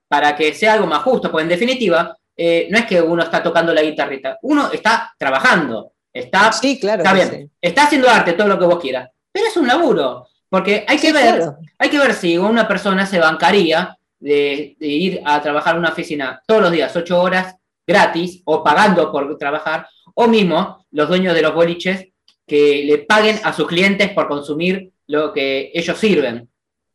para 0.09 0.35
que 0.37 0.53
sea 0.53 0.75
algo 0.75 0.87
más 0.87 1.03
justo, 1.03 1.31
porque 1.31 1.45
en 1.45 1.49
definitiva, 1.49 2.17
eh, 2.37 2.69
no 2.71 2.79
es 2.79 2.87
que 2.87 3.01
uno 3.01 3.23
está 3.23 3.43
tocando 3.43 3.73
la 3.73 3.83
guitarrita, 3.83 4.39
uno 4.43 4.71
está 4.73 5.15
trabajando, 5.19 5.93
está, 6.13 6.53
sí, 6.53 6.79
claro, 6.79 7.03
está 7.03 7.15
bien, 7.15 7.51
está 7.61 7.85
haciendo 7.85 8.09
arte, 8.09 8.33
todo 8.33 8.49
lo 8.49 8.59
que 8.59 8.67
vos 8.67 8.81
quieras, 8.81 9.11
pero 9.31 9.47
es 9.47 9.57
un 9.57 9.67
laburo, 9.67 10.27
porque 10.49 10.85
hay 10.87 10.99
que, 10.99 11.13
ver, 11.13 11.43
hay 11.79 11.89
que 11.89 11.99
ver 11.99 12.15
si 12.15 12.39
una 12.39 12.67
persona 12.67 13.07
se 13.07 13.19
bancaría 13.19 13.97
de, 14.25 14.77
ir 14.81 15.21
a 15.25 15.41
trabajar 15.43 15.75
en 15.75 15.81
una 15.81 15.91
oficina 15.91 16.43
todos 16.47 16.63
los 16.63 16.73
días, 16.73 16.95
ocho 16.97 17.21
horas, 17.21 17.57
gratis, 17.87 18.41
o 18.45 18.65
pagando 18.65 19.13
por 19.13 19.37
trabajar, 19.37 19.87
o 20.15 20.27
mismo 20.27 20.87
los 20.93 21.09
dueños 21.09 21.35
de 21.35 21.43
los 21.43 21.55
boliches 21.55 22.09
que 22.47 22.85
le 22.85 22.99
paguen 22.99 23.41
a 23.43 23.53
sus 23.53 23.67
clientes 23.67 24.11
por 24.11 24.29
consumir 24.29 24.93
lo 25.09 25.33
que 25.33 25.71
ellos 25.75 25.99
sirven. 25.99 26.49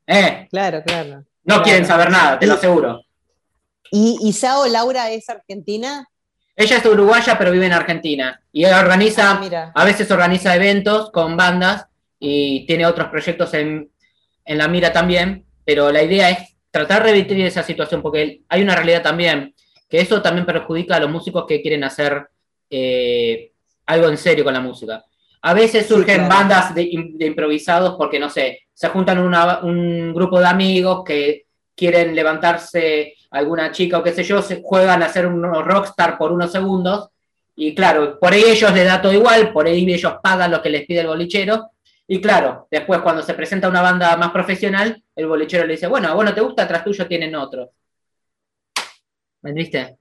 ¿Eh? 0.08 0.48
Claro, 0.50 0.82
claro. 0.84 1.24
No 1.44 1.62
quieren 1.62 1.86
saber 1.86 2.10
nada, 2.10 2.40
te 2.40 2.48
lo 2.48 2.54
aseguro. 2.54 3.02
¿Y 3.92 4.18
Isao 4.22 4.68
Laura 4.68 5.12
es 5.12 5.30
argentina? 5.30 6.08
Ella 6.56 6.78
es 6.78 6.86
uruguaya, 6.86 7.38
pero 7.38 7.52
vive 7.52 7.68
en 7.68 7.74
Argentina. 7.74 8.42
Y 8.52 8.66
ella 8.66 8.82
organiza, 8.82 9.40
ah, 9.42 9.72
a 9.74 9.86
veces 9.86 10.12
organiza 10.12 10.56
eventos 10.56 11.10
con 11.12 11.38
bandas 11.38 11.86
y 12.20 12.66
tiene 12.66 12.86
otros 12.86 13.08
proyectos 13.08 13.54
en, 13.54 13.90
la 14.46 14.68
mira 14.68 14.92
también. 14.92 15.46
Pero 15.64 15.92
la 15.92 16.04
idea 16.04 16.30
es 16.30 16.58
tratar 16.70 17.04
de 17.04 17.12
revertir 17.12 17.40
esa 17.46 17.64
situación, 17.64 18.02
porque 18.02 18.42
hay 18.50 18.62
una 18.62 18.76
realidad 18.76 19.02
también, 19.02 19.56
que 19.88 20.02
eso 20.02 20.22
también 20.22 20.46
perjudica 20.46 20.98
a 20.98 21.00
los 21.00 21.10
músicos 21.10 21.46
que 21.48 21.62
quieren 21.62 21.84
hacer 21.84 22.28
eh, 22.70 23.54
algo 23.86 24.10
en 24.10 24.18
serio 24.18 24.44
con 24.44 24.54
la 24.54 24.60
música. 24.60 25.06
A 25.42 25.54
veces 25.54 25.88
surgen 25.88 26.28
bandas 26.28 26.76
de, 26.76 26.90
improvisados 27.20 27.96
porque, 27.98 28.20
no 28.20 28.30
sé, 28.30 28.68
se 28.74 28.90
juntan 28.90 29.20
un 29.20 30.14
grupo 30.14 30.40
de 30.42 30.48
amigos 30.48 31.04
que 31.06 31.46
quieren 31.74 32.14
levantarse 32.14 33.14
alguna 33.32 33.72
chica 33.72 33.98
o 33.98 34.04
qué 34.04 34.14
sé 34.14 34.24
yo, 34.24 34.42
se 34.42 34.62
juegan 34.62 35.04
a 35.04 35.10
ser 35.10 35.28
unos 35.28 35.66
rockstar 35.66 36.18
por 36.18 36.32
unos 36.32 36.52
segundos. 36.52 37.10
Y 37.56 37.76
claro, 37.76 38.20
por 38.20 38.34
ahí 38.34 38.44
ellos 38.46 38.74
les 38.74 38.86
da 38.86 39.02
todo 39.02 39.14
igual, 39.14 39.52
por 39.52 39.68
ahí 39.68 39.92
ellos 39.92 40.14
pagan 40.24 40.52
lo 40.52 40.62
que 40.62 40.70
les 40.70 40.86
pide 40.86 41.02
el 41.02 41.08
bolichero. 41.08 41.72
Y 42.08 42.22
claro, 42.22 42.68
después 42.72 43.02
cuando 43.02 43.22
se 43.22 43.34
presenta 43.34 43.70
una 43.70 43.82
banda 43.82 44.16
más 44.18 44.32
profesional, 44.32 45.04
el 45.16 45.28
bolichero 45.28 45.66
le 45.66 45.74
dice, 45.74 45.88
bueno, 45.88 46.16
bueno, 46.16 46.34
te 46.34 46.42
gusta, 46.42 46.68
tras 46.68 46.84
tuyo 46.84 47.08
tienen 47.08 47.36
otro. 47.36 47.72
¿Me 49.42 49.54
viste? 49.54 49.98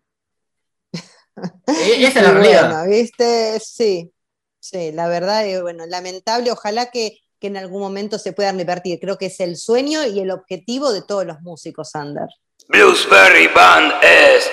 E-, 1.66 2.04
esa 2.06 2.20
es 2.20 2.26
la 2.26 2.32
realidad. 2.32 2.88
¿viste? 2.88 3.60
Sí, 3.60 4.10
sí, 4.58 4.92
la 4.92 5.08
verdad, 5.08 5.44
bueno, 5.62 5.84
lamentable, 5.86 6.50
ojalá 6.50 6.90
que 6.90 7.18
que 7.38 7.46
en 7.46 7.56
algún 7.56 7.80
momento 7.80 8.18
se 8.18 8.32
puedan 8.32 8.58
revertir. 8.58 8.98
Creo 9.00 9.16
que 9.16 9.26
es 9.26 9.40
el 9.40 9.56
sueño 9.56 10.04
y 10.04 10.20
el 10.20 10.30
objetivo 10.30 10.92
de 10.92 11.02
todos 11.02 11.24
los 11.24 11.40
músicos 11.40 11.94
under. 11.94 12.28
Bluesberry 12.70 13.48
Band 13.54 13.94
es 14.02 14.52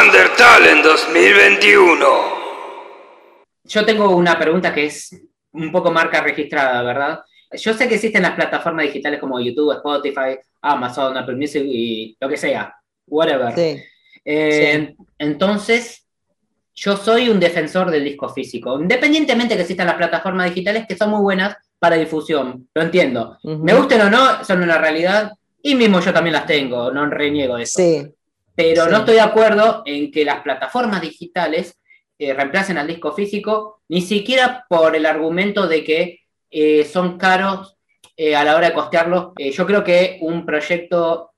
Under 0.00 0.28
Talent 0.36 0.84
2021. 0.84 2.06
Yo 3.64 3.84
tengo 3.84 4.14
una 4.14 4.38
pregunta 4.38 4.72
que 4.72 4.86
es 4.86 5.20
un 5.50 5.72
poco 5.72 5.90
marca 5.90 6.20
registrada, 6.20 6.80
¿verdad? 6.82 7.20
yo 7.50 7.74
sé 7.74 7.88
que 7.88 7.96
existen 7.96 8.22
las 8.22 8.34
plataformas 8.36 8.86
digitales 8.86 9.18
como 9.18 9.40
YouTube, 9.40 9.72
Spotify, 9.72 10.38
Amazon, 10.62 11.16
Apple 11.16 11.34
Music 11.34 11.62
y 11.64 12.16
lo 12.20 12.28
que 12.28 12.36
sea, 12.36 12.72
whatever. 13.08 13.52
Sí. 13.52 13.82
Eh, 14.24 14.94
Entonces, 15.18 16.06
yo 16.72 16.96
soy 16.96 17.28
un 17.28 17.40
defensor 17.40 17.90
del 17.90 18.04
disco 18.04 18.28
físico, 18.28 18.78
independientemente 18.80 19.56
que 19.56 19.62
existan 19.62 19.88
las 19.88 19.96
plataformas 19.96 20.50
digitales 20.50 20.86
que 20.86 20.96
son 20.96 21.10
muy 21.10 21.20
buenas 21.20 21.56
para 21.80 21.96
difusión, 21.96 22.68
lo 22.72 22.82
entiendo. 22.82 23.38
Me 23.42 23.74
gusten 23.74 24.02
o 24.02 24.10
no, 24.10 24.44
son 24.44 24.62
una 24.62 24.78
realidad 24.78 25.32
y 25.62 25.74
mismo 25.74 26.00
yo 26.00 26.12
también 26.12 26.34
las 26.34 26.46
tengo, 26.46 26.90
no 26.90 27.06
reniego 27.06 27.56
de 27.56 27.64
eso. 27.64 27.82
Sí, 27.82 28.06
Pero 28.54 28.84
sí. 28.84 28.90
no 28.90 28.98
estoy 28.98 29.14
de 29.14 29.20
acuerdo 29.20 29.82
en 29.84 30.10
que 30.10 30.24
las 30.24 30.40
plataformas 30.42 31.00
digitales 31.00 31.78
eh, 32.18 32.32
reemplacen 32.32 32.78
al 32.78 32.86
disco 32.86 33.12
físico, 33.12 33.82
ni 33.88 34.00
siquiera 34.00 34.64
por 34.68 34.96
el 34.96 35.06
argumento 35.06 35.66
de 35.66 35.84
que 35.84 36.20
eh, 36.50 36.84
son 36.84 37.18
caros 37.18 37.76
eh, 38.16 38.34
a 38.34 38.44
la 38.44 38.56
hora 38.56 38.68
de 38.68 38.74
costearlos. 38.74 39.32
Yo 39.36 39.66
creo 39.66 39.84
que 39.84 40.18
un 40.22 40.46
proyecto 40.46 41.32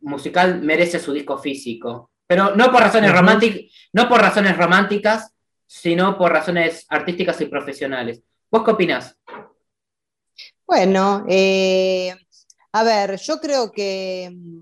musical 0.00 0.60
merece 0.60 0.98
su 0.98 1.12
disco 1.12 1.38
físico, 1.38 2.10
pero 2.26 2.54
no 2.54 2.70
por 2.70 2.80
razones 2.80 3.12
románticas, 3.12 3.72
no 3.92 4.08
por 4.08 4.20
razones 4.20 4.56
románticas, 4.56 5.32
sino 5.66 6.16
por 6.18 6.32
razones 6.32 6.86
artísticas 6.88 7.40
y 7.40 7.46
profesionales. 7.46 8.22
¿Vos 8.50 8.64
qué 8.64 8.70
opinás? 8.70 9.16
Bueno, 10.66 11.24
eh, 11.28 12.14
a 12.78 12.84
ver, 12.84 13.18
yo 13.18 13.40
creo 13.40 13.72
que, 13.72 14.30
mm, 14.32 14.60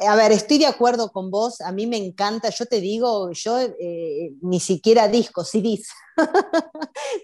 a 0.00 0.14
ver, 0.14 0.30
estoy 0.32 0.58
de 0.58 0.66
acuerdo 0.66 1.10
con 1.10 1.30
vos, 1.30 1.60
a 1.60 1.72
mí 1.72 1.86
me 1.86 1.96
encanta, 1.96 2.50
yo 2.50 2.66
te 2.66 2.80
digo, 2.80 3.32
yo 3.32 3.58
eh, 3.60 4.34
ni 4.42 4.60
siquiera 4.60 5.08
discos, 5.08 5.50
CDs. 5.50 5.88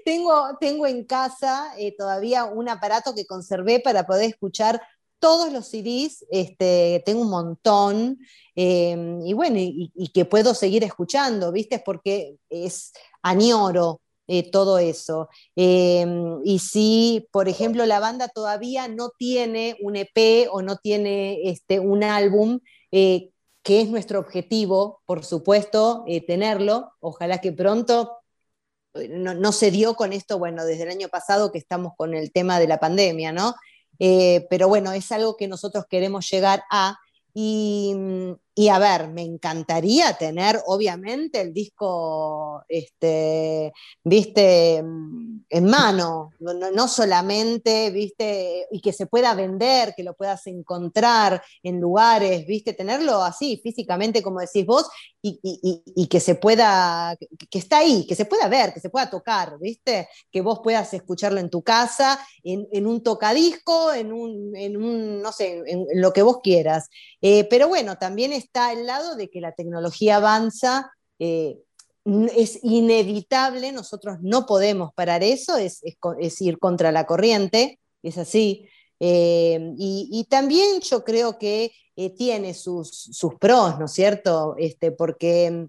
tengo, 0.04 0.56
tengo 0.58 0.86
en 0.86 1.04
casa 1.04 1.72
eh, 1.78 1.94
todavía 1.96 2.46
un 2.46 2.68
aparato 2.68 3.14
que 3.14 3.26
conservé 3.26 3.80
para 3.80 4.06
poder 4.06 4.30
escuchar 4.30 4.80
todos 5.18 5.52
los 5.52 5.66
CDs, 5.68 6.24
este, 6.30 7.02
tengo 7.04 7.22
un 7.22 7.30
montón, 7.30 8.18
eh, 8.56 9.18
y 9.24 9.32
bueno, 9.34 9.58
y, 9.58 9.92
y 9.94 10.08
que 10.08 10.24
puedo 10.24 10.54
seguir 10.54 10.82
escuchando, 10.84 11.52
¿viste? 11.52 11.82
Porque 11.84 12.36
es 12.48 12.92
añoro 13.22 14.00
eh, 14.28 14.50
todo 14.50 14.78
eso. 14.78 15.30
Eh, 15.56 16.06
y 16.44 16.58
si, 16.58 17.26
por 17.32 17.48
ejemplo, 17.48 17.86
la 17.86 17.98
banda 17.98 18.28
todavía 18.28 18.86
no 18.86 19.10
tiene 19.18 19.76
un 19.80 19.96
EP 19.96 20.48
o 20.52 20.60
no 20.60 20.76
tiene 20.76 21.48
este, 21.48 21.80
un 21.80 22.04
álbum, 22.04 22.60
eh, 22.92 23.30
que 23.62 23.80
es 23.80 23.88
nuestro 23.88 24.20
objetivo, 24.20 25.02
por 25.06 25.24
supuesto, 25.24 26.04
eh, 26.06 26.24
tenerlo, 26.24 26.92
ojalá 27.00 27.40
que 27.40 27.52
pronto. 27.52 28.18
No, 29.10 29.34
no 29.34 29.52
se 29.52 29.70
dio 29.70 29.94
con 29.94 30.12
esto, 30.12 30.38
bueno, 30.38 30.64
desde 30.64 30.84
el 30.84 30.90
año 30.90 31.08
pasado 31.08 31.52
que 31.52 31.58
estamos 31.58 31.92
con 31.96 32.14
el 32.14 32.32
tema 32.32 32.58
de 32.58 32.66
la 32.66 32.80
pandemia, 32.80 33.32
¿no? 33.32 33.54
Pero 33.98 34.68
bueno, 34.68 34.92
es 34.92 35.10
algo 35.12 35.36
que 35.36 35.48
nosotros 35.48 35.84
queremos 35.88 36.28
llegar 36.30 36.62
a. 36.70 36.98
Y, 37.34 37.94
y, 38.58 38.70
a 38.70 38.80
ver, 38.80 39.06
me 39.06 39.22
encantaría 39.22 40.14
tener, 40.14 40.60
obviamente, 40.66 41.40
el 41.40 41.54
disco, 41.54 42.64
este, 42.68 43.72
viste, 44.02 44.78
en 44.78 45.64
mano, 45.64 46.32
no, 46.40 46.52
no, 46.52 46.88
solamente, 46.88 47.92
viste, 47.92 48.66
y 48.72 48.80
que 48.80 48.92
se 48.92 49.06
pueda 49.06 49.32
vender, 49.34 49.94
que 49.96 50.02
lo 50.02 50.14
puedas 50.14 50.44
encontrar 50.48 51.40
en 51.62 51.80
lugares, 51.80 52.48
viste, 52.48 52.72
tenerlo 52.72 53.22
así, 53.22 53.60
físicamente, 53.62 54.24
como 54.24 54.40
decís 54.40 54.66
vos, 54.66 54.88
y, 55.22 55.38
y, 55.40 55.82
y 55.94 56.06
que 56.08 56.18
se 56.18 56.34
pueda, 56.34 57.16
que, 57.50 57.58
está 57.60 57.78
ahí, 57.78 58.06
que 58.08 58.16
se 58.16 58.24
pueda 58.24 58.48
ver, 58.48 58.74
que 58.74 58.80
se 58.80 58.90
pueda 58.90 59.08
tocar, 59.08 59.56
viste, 59.60 60.08
que 60.32 60.40
vos 60.40 60.60
puedas 60.64 60.92
escucharlo 60.94 61.38
en 61.38 61.50
tu 61.50 61.62
casa, 61.62 62.18
en, 62.42 62.66
en 62.72 62.88
un 62.88 63.04
tocadisco, 63.04 63.92
en 63.92 64.12
un, 64.12 64.56
en 64.56 64.76
un, 64.76 65.22
no 65.22 65.30
sé, 65.30 65.62
en, 65.64 65.86
lo 65.94 66.12
que 66.12 66.22
vos 66.22 66.38
quieras. 66.42 66.88
Eh, 67.20 67.44
pero 67.44 67.68
bueno, 67.68 67.98
también 67.98 68.32
está 68.48 68.72
el 68.72 68.86
lado 68.86 69.14
de 69.14 69.28
que 69.28 69.40
la 69.40 69.52
tecnología 69.52 70.16
avanza, 70.16 70.90
eh, 71.18 71.58
es 72.34 72.60
inevitable, 72.62 73.70
nosotros 73.72 74.16
no 74.22 74.46
podemos 74.46 74.92
parar 74.94 75.22
eso, 75.22 75.56
es, 75.58 75.82
es, 75.82 76.40
ir 76.40 76.58
contra 76.58 76.90
la 76.90 77.04
corriente, 77.04 77.78
es 78.02 78.16
así. 78.16 78.66
Eh, 79.00 79.74
y, 79.76 80.26
también 80.30 80.80
yo 80.80 81.04
creo 81.04 81.38
que 81.38 81.70
eh, 81.96 82.10
tiene 82.10 82.54
sus, 82.54 82.90
sus, 83.12 83.34
pros, 83.34 83.78
¿no 83.78 83.84
es 83.84 83.92
cierto? 83.92 84.54
Este, 84.58 84.90
porque 84.90 85.68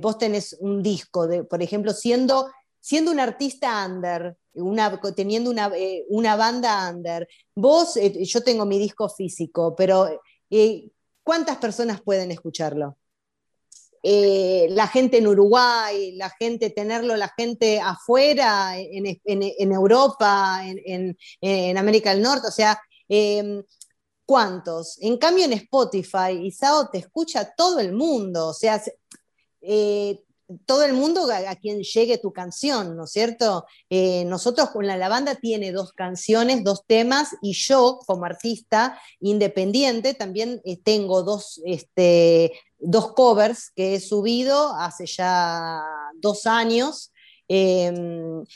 vos 0.00 0.18
tenés 0.18 0.56
un 0.60 0.82
disco, 0.82 1.26
de, 1.26 1.42
por 1.42 1.62
ejemplo, 1.62 1.92
siendo, 1.92 2.48
siendo 2.78 3.10
un 3.10 3.18
artista 3.18 3.84
under, 3.86 4.36
una, 4.52 5.00
teniendo 5.16 5.50
una, 5.50 5.72
una, 6.08 6.36
banda 6.36 6.88
under, 6.94 7.26
vos, 7.54 7.98
yo 8.20 8.42
tengo 8.42 8.64
mi 8.64 8.78
disco 8.78 9.08
físico, 9.08 9.74
pero 9.74 10.08
¿cuántas 11.26 11.56
personas 11.56 12.00
pueden 12.00 12.30
escucharlo? 12.30 12.96
Eh, 14.00 14.68
la 14.70 14.86
gente 14.86 15.18
en 15.18 15.26
Uruguay, 15.26 16.12
la 16.12 16.30
gente, 16.30 16.70
tenerlo 16.70 17.16
la 17.16 17.34
gente 17.36 17.80
afuera, 17.80 18.78
en, 18.78 19.72
Europa, 19.72 20.62
en, 20.64 21.76
América 21.76 22.10
del 22.14 22.22
Norte, 22.22 22.46
o 22.46 22.52
sea, 22.52 22.80
eh, 23.08 23.60
¿cuántos? 24.24 24.98
En 25.02 25.18
cambio 25.18 25.46
en 25.46 25.54
Spotify, 25.54 26.30
Isao 26.44 26.90
te 26.90 26.98
escucha 26.98 27.52
todo 27.56 27.80
el 27.80 27.92
mundo, 27.92 28.46
o 28.46 28.54
sea, 28.54 28.80
eh, 29.62 30.22
todo 30.64 30.84
el 30.84 30.92
mundo 30.92 31.28
a, 31.32 31.54
quien 31.56 31.82
llegue 31.82 32.18
tu 32.18 32.32
canción, 32.32 32.96
¿no 32.96 33.04
es 33.04 33.10
cierto? 33.10 33.66
Eh, 33.90 34.24
nosotros 34.26 34.70
con 34.70 34.86
la, 34.86 34.96
la, 34.96 35.08
banda 35.08 35.34
tiene 35.34 35.72
dos 35.72 35.92
canciones, 35.92 36.62
dos 36.62 36.84
temas, 36.86 37.36
y 37.42 37.52
yo 37.52 37.98
como 38.06 38.24
artista 38.24 38.98
independiente 39.20 40.14
también 40.14 40.60
eh, 40.64 40.76
tengo 40.76 41.22
dos, 41.22 41.60
este, 41.64 42.52
dos 42.78 43.12
covers 43.14 43.70
que 43.70 43.94
he 43.94 44.00
subido 44.00 44.72
hace 44.74 45.06
ya 45.06 45.82
dos 46.20 46.46
años. 46.46 47.12
Eh, 47.48 47.92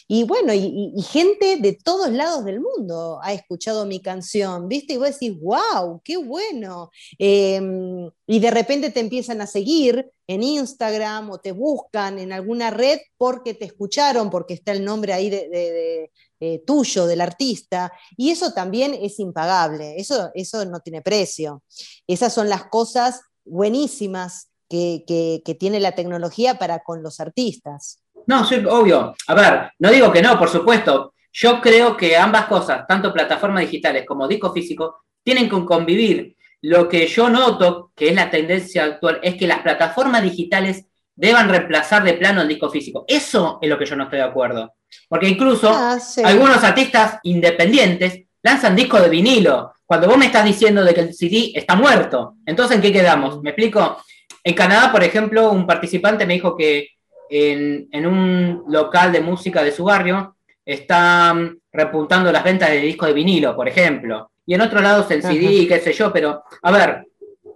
y 0.08 0.24
bueno, 0.24 0.52
y, 0.52 0.92
gente 1.02 1.58
de 1.58 1.72
todos 1.74 2.10
lados 2.10 2.44
del 2.44 2.60
mundo 2.60 3.20
ha 3.22 3.32
escuchado 3.32 3.86
mi 3.86 4.00
canción, 4.00 4.68
¿viste? 4.68 4.94
Y 4.94 4.96
vos 4.96 5.10
decís, 5.10 5.38
wow, 5.40 6.00
qué 6.04 6.16
bueno. 6.16 6.90
Eh, 7.18 7.60
y 8.26 8.40
de 8.40 8.50
repente 8.50 8.90
te 8.90 9.00
empiezan 9.00 9.40
a 9.40 9.46
seguir 9.46 10.10
en 10.26 10.42
Instagram 10.42 11.30
o 11.30 11.38
te 11.38 11.52
buscan 11.52 12.18
en 12.18 12.32
alguna 12.32 12.70
red 12.70 12.98
porque 13.16 13.54
te 13.54 13.64
escucharon, 13.64 14.30
porque 14.30 14.54
está 14.54 14.72
el 14.72 14.84
nombre 14.84 15.12
ahí 15.12 15.30
de, 15.30 16.10
eh, 16.40 16.62
tuyo, 16.66 17.06
del 17.06 17.20
artista. 17.20 17.92
Y 18.16 18.30
eso 18.30 18.52
también 18.52 18.94
es 18.94 19.18
impagable, 19.18 19.96
eso, 19.96 20.30
eso 20.34 20.64
no 20.64 20.80
tiene 20.80 21.02
precio. 21.02 21.62
Esas 22.06 22.32
son 22.32 22.48
las 22.48 22.66
cosas 22.66 23.20
buenísimas 23.44 24.48
que, 24.68 25.04
que 25.44 25.54
tiene 25.56 25.80
la 25.80 25.96
tecnología 25.96 26.58
para 26.58 26.84
con 26.84 27.02
los 27.02 27.18
artistas. 27.18 28.00
No, 28.30 28.44
sí, 28.44 28.62
obvio. 28.64 29.12
A 29.26 29.34
ver, 29.34 29.72
no 29.80 29.90
digo 29.90 30.12
que 30.12 30.22
no, 30.22 30.38
por 30.38 30.48
supuesto. 30.48 31.14
Yo 31.32 31.60
creo 31.60 31.96
que 31.96 32.16
ambas 32.16 32.46
cosas, 32.46 32.86
tanto 32.86 33.12
plataformas 33.12 33.62
digitales 33.62 34.06
como 34.06 34.28
disco 34.28 34.52
físico, 34.52 35.02
tienen 35.24 35.50
que 35.50 35.64
convivir. 35.64 36.36
Lo 36.62 36.88
que 36.88 37.08
yo 37.08 37.28
noto, 37.28 37.90
que 37.96 38.10
es 38.10 38.14
la 38.14 38.30
tendencia 38.30 38.84
actual, 38.84 39.18
es 39.24 39.34
que 39.34 39.48
las 39.48 39.62
plataformas 39.62 40.22
digitales 40.22 40.86
deban 41.16 41.48
reemplazar 41.48 42.04
de 42.04 42.14
plano 42.14 42.42
el 42.42 42.46
disco 42.46 42.70
físico. 42.70 43.04
Eso 43.08 43.58
es 43.60 43.68
lo 43.68 43.76
que 43.76 43.84
yo 43.84 43.96
no 43.96 44.04
estoy 44.04 44.20
de 44.20 44.26
acuerdo. 44.26 44.74
Porque 45.08 45.28
incluso 45.28 45.68
ah, 45.68 45.98
sí. 45.98 46.22
algunos 46.24 46.62
artistas 46.62 47.18
independientes 47.24 48.26
lanzan 48.44 48.76
discos 48.76 49.02
de 49.02 49.08
vinilo. 49.08 49.72
Cuando 49.84 50.06
vos 50.06 50.16
me 50.16 50.26
estás 50.26 50.44
diciendo 50.44 50.84
de 50.84 50.94
que 50.94 51.00
el 51.00 51.14
CD 51.14 51.50
está 51.52 51.74
muerto, 51.74 52.36
entonces 52.46 52.76
¿en 52.76 52.82
qué 52.82 52.92
quedamos? 52.92 53.42
¿Me 53.42 53.50
explico? 53.50 54.00
En 54.44 54.54
Canadá, 54.54 54.92
por 54.92 55.02
ejemplo, 55.02 55.50
un 55.50 55.66
participante 55.66 56.24
me 56.26 56.34
dijo 56.34 56.56
que 56.56 56.90
en, 57.30 57.88
en, 57.92 58.06
un 58.06 58.64
local 58.68 59.12
de 59.12 59.20
música 59.20 59.62
de 59.62 59.72
su 59.72 59.84
barrio 59.84 60.36
están 60.64 61.58
repuntando 61.72 62.30
las 62.32 62.44
ventas 62.44 62.70
de 62.70 62.80
discos 62.80 63.08
de 63.08 63.14
vinilo, 63.14 63.54
por 63.54 63.68
ejemplo. 63.68 64.30
Y 64.46 64.54
en 64.54 64.60
otros 64.60 64.82
lados 64.82 65.10
el 65.10 65.22
CD, 65.22 65.46
Ajá. 65.46 65.68
qué 65.68 65.80
sé 65.80 65.92
yo, 65.92 66.12
pero 66.12 66.42
a 66.62 66.72
ver, 66.72 67.06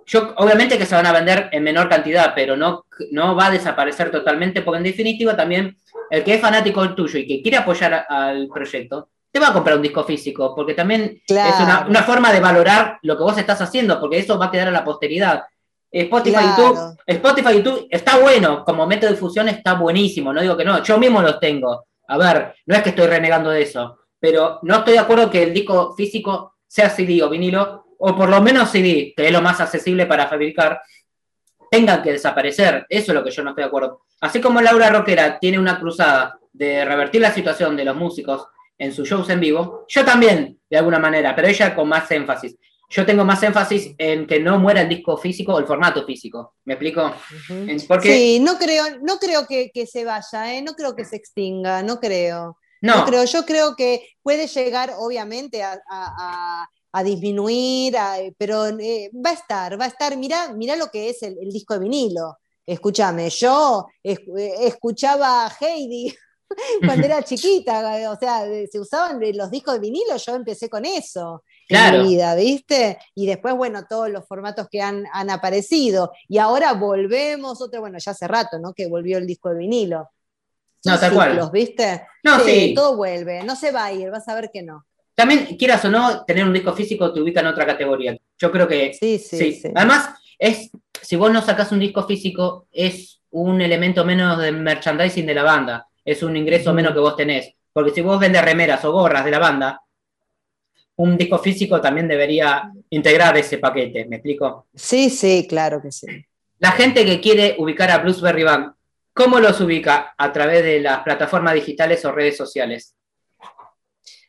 yo 0.06 0.34
obviamente 0.36 0.78
que 0.78 0.86
se 0.86 0.94
van 0.94 1.06
a 1.06 1.12
vender 1.12 1.48
en 1.52 1.62
menor 1.62 1.88
cantidad, 1.88 2.32
pero 2.34 2.56
no, 2.56 2.86
no 3.10 3.34
va 3.34 3.46
a 3.46 3.50
desaparecer 3.50 4.10
totalmente, 4.10 4.62
porque 4.62 4.78
en 4.78 4.84
definitiva 4.84 5.36
también 5.36 5.76
el 6.10 6.22
que 6.22 6.34
es 6.34 6.40
fanático 6.40 6.94
tuyo 6.94 7.18
y 7.18 7.26
que 7.26 7.42
quiere 7.42 7.56
apoyar 7.56 7.94
a, 7.94 8.28
al 8.28 8.48
proyecto, 8.48 9.08
te 9.30 9.40
va 9.40 9.48
a 9.48 9.52
comprar 9.52 9.76
un 9.76 9.82
disco 9.82 10.04
físico, 10.04 10.54
porque 10.54 10.74
también 10.74 11.20
claro. 11.26 11.52
es 11.52 11.60
una, 11.60 11.86
una, 11.88 12.02
forma 12.04 12.32
de 12.32 12.38
valorar 12.38 12.98
lo 13.02 13.16
que 13.16 13.24
vos 13.24 13.36
estás 13.36 13.60
haciendo, 13.60 13.98
porque 14.00 14.18
eso 14.18 14.38
va 14.38 14.46
a 14.46 14.50
quedar 14.50 14.68
a 14.68 14.70
la 14.70 14.84
posteridad. 14.84 15.42
Spotify, 16.02 16.36
claro. 16.36 16.56
YouTube, 16.56 16.96
Spotify 17.06 17.54
YouTube 17.54 17.86
está 17.88 18.18
bueno, 18.18 18.64
como 18.64 18.86
método 18.86 19.10
de 19.10 19.14
difusión 19.14 19.48
está 19.48 19.74
buenísimo, 19.74 20.32
no 20.32 20.40
digo 20.40 20.56
que 20.56 20.64
no, 20.64 20.82
yo 20.82 20.98
mismo 20.98 21.22
los 21.22 21.38
tengo. 21.38 21.86
A 22.08 22.18
ver, 22.18 22.54
no 22.66 22.74
es 22.74 22.82
que 22.82 22.90
estoy 22.90 23.06
renegando 23.06 23.50
de 23.50 23.62
eso, 23.62 24.00
pero 24.18 24.58
no 24.62 24.76
estoy 24.76 24.94
de 24.94 24.98
acuerdo 24.98 25.30
que 25.30 25.44
el 25.44 25.54
disco 25.54 25.94
físico 25.94 26.56
sea 26.66 26.90
CD 26.90 27.22
o 27.22 27.30
vinilo, 27.30 27.86
o 27.98 28.16
por 28.16 28.28
lo 28.28 28.42
menos 28.42 28.70
CD, 28.70 29.14
que 29.16 29.26
es 29.26 29.32
lo 29.32 29.40
más 29.40 29.60
accesible 29.60 30.06
para 30.06 30.26
fabricar, 30.26 30.80
tengan 31.70 32.02
que 32.02 32.12
desaparecer. 32.12 32.84
Eso 32.88 33.12
es 33.12 33.14
lo 33.14 33.22
que 33.22 33.30
yo 33.30 33.44
no 33.44 33.50
estoy 33.50 33.62
de 33.62 33.68
acuerdo. 33.68 34.02
Así 34.20 34.40
como 34.40 34.60
Laura 34.60 34.90
Roquera 34.90 35.38
tiene 35.38 35.58
una 35.58 35.78
cruzada 35.78 36.38
de 36.52 36.84
revertir 36.84 37.20
la 37.20 37.32
situación 37.32 37.76
de 37.76 37.84
los 37.84 37.96
músicos 37.96 38.46
en 38.76 38.92
sus 38.92 39.08
shows 39.08 39.30
en 39.30 39.40
vivo, 39.40 39.84
yo 39.88 40.04
también, 40.04 40.58
de 40.68 40.76
alguna 40.76 40.98
manera, 40.98 41.34
pero 41.36 41.46
ella 41.46 41.74
con 41.74 41.88
más 41.88 42.10
énfasis. 42.10 42.56
Yo 42.90 43.06
tengo 43.06 43.24
más 43.24 43.42
énfasis 43.42 43.94
en 43.98 44.26
que 44.26 44.40
no 44.40 44.58
muera 44.58 44.82
el 44.82 44.88
disco 44.88 45.16
físico 45.16 45.54
o 45.54 45.58
el 45.58 45.66
formato 45.66 46.04
físico. 46.04 46.54
¿Me 46.64 46.74
explico? 46.74 47.12
Porque... 47.88 48.12
Sí, 48.12 48.40
no 48.40 48.58
creo, 48.58 48.84
no 49.02 49.18
creo 49.18 49.46
que, 49.46 49.86
se 49.86 50.04
vaya, 50.04 50.54
¿eh? 50.54 50.62
no 50.62 50.74
creo 50.74 50.94
que 50.94 51.04
se 51.04 51.16
extinga, 51.16 51.82
no 51.82 51.98
creo. 51.98 52.58
No. 52.82 53.06
creo, 53.06 53.24
yo 53.24 53.46
creo 53.46 53.74
que 53.74 54.06
puede 54.22 54.46
llegar, 54.46 54.92
obviamente, 54.98 55.62
a, 55.62 56.68
disminuir, 57.04 57.96
pero 58.38 58.66
eh, 58.66 59.10
va 59.14 59.30
a 59.30 59.34
estar, 59.34 59.80
va 59.80 59.86
a 59.86 59.88
estar. 59.88 60.16
Mira, 60.16 60.52
mira 60.52 60.76
lo 60.76 60.88
que 60.88 61.08
es 61.08 61.22
el, 61.22 61.36
disco 61.50 61.74
de 61.74 61.80
vinilo. 61.80 62.38
Escúchame, 62.64 63.28
yo 63.30 63.86
eh, 64.02 64.16
escuchaba 64.60 65.46
a 65.46 65.52
Heidi 65.60 66.14
cuando 66.86 67.06
era 67.06 67.22
chiquita, 67.24 68.10
o 68.12 68.16
sea, 68.16 68.44
se 68.70 68.78
usaban 68.78 69.20
los 69.34 69.50
discos 69.50 69.74
de 69.74 69.80
vinilo, 69.80 70.16
yo 70.16 70.34
empecé 70.34 70.68
con 70.68 70.84
eso 70.84 71.42
mi 71.68 72.08
vida, 72.08 72.34
¿viste? 72.34 72.98
Y 73.14 73.26
después, 73.26 73.54
bueno, 73.54 73.86
todos 73.88 74.10
los 74.10 74.26
formatos 74.26 74.68
que 74.70 74.80
han, 74.80 75.06
aparecido. 75.30 76.12
Y 76.28 76.38
ahora 76.38 76.72
volvemos, 76.74 77.60
otro, 77.60 77.80
bueno, 77.80 77.98
ya 77.98 78.12
hace 78.12 78.28
rato, 78.28 78.58
¿no? 78.58 78.72
Que 78.72 78.86
volvió 78.86 79.18
el 79.18 79.26
disco 79.26 79.50
de 79.50 79.58
vinilo. 79.58 80.10
No, 80.84 80.98
tal 80.98 81.12
cual. 81.12 81.50
¿viste? 81.52 82.06
No, 82.22 82.40
sí, 82.40 82.74
Todo 82.74 82.96
vuelve, 82.96 83.42
no 83.42 83.56
se 83.56 83.72
va 83.72 83.86
a 83.86 83.92
ir, 83.92 84.10
vas 84.10 84.28
a 84.28 84.34
ver 84.34 84.50
que 84.52 84.62
no. 84.62 84.84
También, 85.14 85.56
quieras 85.56 85.84
o 85.84 85.90
no, 85.90 86.24
tener 86.24 86.44
un 86.44 86.52
disco 86.52 86.72
físico 86.72 87.12
te 87.12 87.20
ubica 87.20 87.40
en 87.40 87.46
otra 87.46 87.64
categoría. 87.64 88.16
Yo 88.38 88.50
creo 88.50 88.68
que. 88.68 88.92
Sí, 88.94 89.18
sí. 89.18 89.52
sí. 89.52 89.68
Además, 89.74 90.10
es, 90.38 90.70
si 91.00 91.16
vos 91.16 91.32
no 91.32 91.40
sacás 91.40 91.72
un 91.72 91.80
disco 91.80 92.04
físico, 92.06 92.66
es 92.70 93.20
un 93.30 93.60
elemento 93.60 94.04
menos 94.04 94.38
de 94.38 94.52
merchandising 94.52 95.26
de 95.26 95.34
la 95.34 95.42
banda 95.42 95.88
es 96.04 96.22
un 96.22 96.36
ingreso 96.36 96.74
menos 96.74 96.92
que 96.92 96.98
vos 96.98 97.16
tenés. 97.16 97.54
Porque 97.72 97.92
si 97.92 98.00
vos 98.00 98.20
vendes 98.20 98.44
remeras 98.44 98.84
o 98.84 98.92
gorras 98.92 99.24
de 99.24 99.30
la 99.30 99.38
banda, 99.38 99.80
un 100.96 101.16
disco 101.16 101.38
físico 101.38 101.80
también 101.80 102.08
debería 102.08 102.70
integrar 102.90 103.36
ese 103.36 103.58
paquete, 103.58 104.06
¿me 104.06 104.16
explico? 104.16 104.66
Sí, 104.74 105.10
sí, 105.10 105.46
claro 105.48 105.82
que 105.82 105.90
sí. 105.90 106.06
La 106.58 106.72
gente 106.72 107.04
que 107.04 107.20
quiere 107.20 107.56
ubicar 107.58 107.90
a 107.90 107.98
Bluesberry 107.98 108.44
Band, 108.44 108.72
¿cómo 109.12 109.40
los 109.40 109.60
ubica? 109.60 110.14
¿A 110.16 110.32
través 110.32 110.62
de 110.62 110.80
las 110.80 111.00
plataformas 111.00 111.54
digitales 111.54 112.04
o 112.04 112.12
redes 112.12 112.36
sociales? 112.36 112.94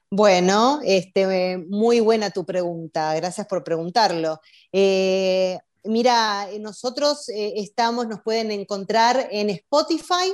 Bueno, 0.09 0.79
este, 0.83 1.57
muy 1.57 1.99
buena 1.99 2.29
tu 2.29 2.45
pregunta, 2.45 3.13
gracias 3.15 3.47
por 3.47 3.63
preguntarlo. 3.63 4.39
Eh, 4.71 5.57
mira, 5.83 6.47
nosotros 6.59 7.29
eh, 7.29 7.53
estamos, 7.57 8.07
nos 8.07 8.21
pueden 8.21 8.51
encontrar 8.51 9.27
en 9.31 9.49
Spotify 9.49 10.33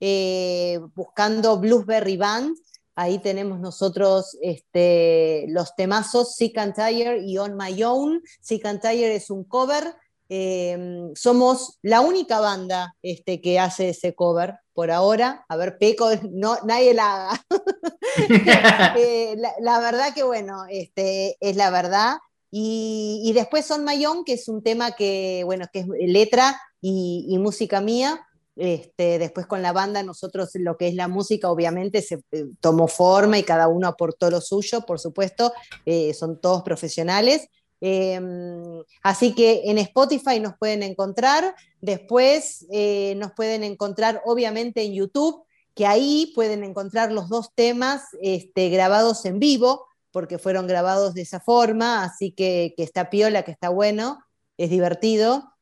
eh, 0.00 0.80
buscando 0.94 1.58
Bluesberry 1.58 2.16
Band. 2.16 2.56
Ahí 3.00 3.18
tenemos 3.18 3.60
nosotros 3.60 4.36
este, 4.42 5.46
los 5.48 5.74
temazos 5.74 6.34
Sick 6.34 6.58
and 6.58 6.74
Tire 6.74 7.22
y 7.24 7.38
On 7.38 7.56
My 7.56 7.82
Own. 7.82 8.22
Sick 8.42 8.66
and 8.66 8.78
Tire 8.78 9.14
es 9.14 9.30
un 9.30 9.44
cover. 9.44 9.94
Em, 10.28 11.10
somos 11.14 11.78
la 11.80 12.02
única 12.02 12.40
banda 12.40 12.94
este, 13.00 13.40
que 13.40 13.58
hace 13.58 13.88
ese 13.88 14.14
cover 14.14 14.56
por 14.74 14.90
ahora. 14.90 15.46
A 15.48 15.56
ver, 15.56 15.78
Peco, 15.78 16.10
no, 16.30 16.58
nadie 16.66 16.92
la 16.92 17.30
haga. 17.30 17.42
Eh, 18.98 19.34
la, 19.60 19.80
verdad 19.80 20.12
que 20.14 20.22
bueno, 20.22 20.64
este, 20.68 21.38
es 21.40 21.56
la 21.56 21.70
verdad. 21.70 22.18
Y, 22.50 23.32
después 23.34 23.70
On 23.70 23.82
My 23.82 24.04
Own, 24.04 24.24
que 24.24 24.34
es 24.34 24.46
un 24.46 24.62
tema 24.62 24.90
que, 24.92 25.40
bueno, 25.46 25.64
que 25.72 25.78
es 25.80 25.86
letra 25.88 26.60
y 26.82 27.38
música 27.38 27.80
mía. 27.80 28.26
Este, 28.56 29.18
después 29.18 29.46
con 29.46 29.62
la 29.62 29.72
banda 29.72 30.02
nosotros 30.02 30.50
lo 30.54 30.76
que 30.76 30.88
es 30.88 30.94
la 30.94 31.08
música 31.08 31.50
obviamente 31.50 32.02
se 32.02 32.20
eh, 32.32 32.46
tomó 32.60 32.88
forma 32.88 33.38
y 33.38 33.44
cada 33.44 33.68
uno 33.68 33.86
aportó 33.86 34.30
lo 34.30 34.40
suyo, 34.40 34.82
por 34.82 34.98
supuesto, 34.98 35.52
eh, 35.86 36.12
son 36.14 36.40
todos 36.40 36.62
profesionales. 36.62 37.48
Em, 37.80 38.82
así 39.02 39.34
que 39.34 39.62
en 39.64 39.78
Spotify 39.78 40.38
nos 40.38 40.56
pueden 40.58 40.82
encontrar, 40.82 41.54
después 41.80 42.66
eh, 42.70 43.14
nos 43.16 43.32
pueden 43.32 43.64
encontrar 43.64 44.20
obviamente 44.26 44.82
en 44.82 44.92
YouTube, 44.92 45.44
que 45.74 45.86
ahí 45.86 46.32
pueden 46.34 46.62
encontrar 46.62 47.10
los 47.12 47.28
dos 47.30 47.52
temas 47.54 48.02
este, 48.20 48.68
grabados 48.68 49.24
en 49.24 49.38
vivo, 49.38 49.86
porque 50.10 50.38
fueron 50.38 50.66
grabados 50.66 51.14
de 51.14 51.22
esa 51.22 51.40
forma, 51.40 52.04
así 52.04 52.32
que, 52.32 52.74
que 52.76 52.82
está 52.82 53.08
piola, 53.08 53.44
que 53.44 53.52
está 53.52 53.70
bueno, 53.70 54.18
es 54.58 54.68
divertido. 54.68 55.54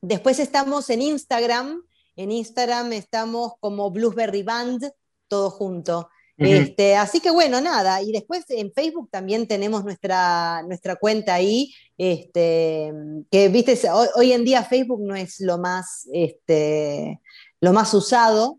Después 0.00 0.38
estamos 0.38 0.88
en 0.88 1.02
Instagram, 1.02 1.82
en 2.16 2.32
Instagram 2.32 2.92
estamos 2.92 3.52
como 3.60 3.90
Bluesberry 3.90 4.42
Band, 4.42 4.90
todo 5.28 5.50
junto. 5.50 6.10
este, 6.36 6.96
así 6.96 7.20
que 7.20 7.30
bueno, 7.30 7.60
nada. 7.60 8.02
Y 8.02 8.12
después 8.12 8.44
en 8.48 8.72
Facebook 8.72 9.08
también 9.10 9.46
tenemos 9.46 9.84
nuestra, 9.84 10.62
nuestra 10.62 10.96
cuenta 10.96 11.34
ahí, 11.34 11.72
este, 11.98 12.92
que 13.30 13.48
viste, 13.48 13.78
hoy, 14.16 14.32
en 14.32 14.44
día 14.44 14.64
Facebook 14.64 15.02
no 15.02 15.14
es 15.14 15.40
lo 15.40 15.58
más, 15.58 16.08
este, 16.12 17.20
lo 17.60 17.72
más 17.72 17.92
usado, 17.92 18.58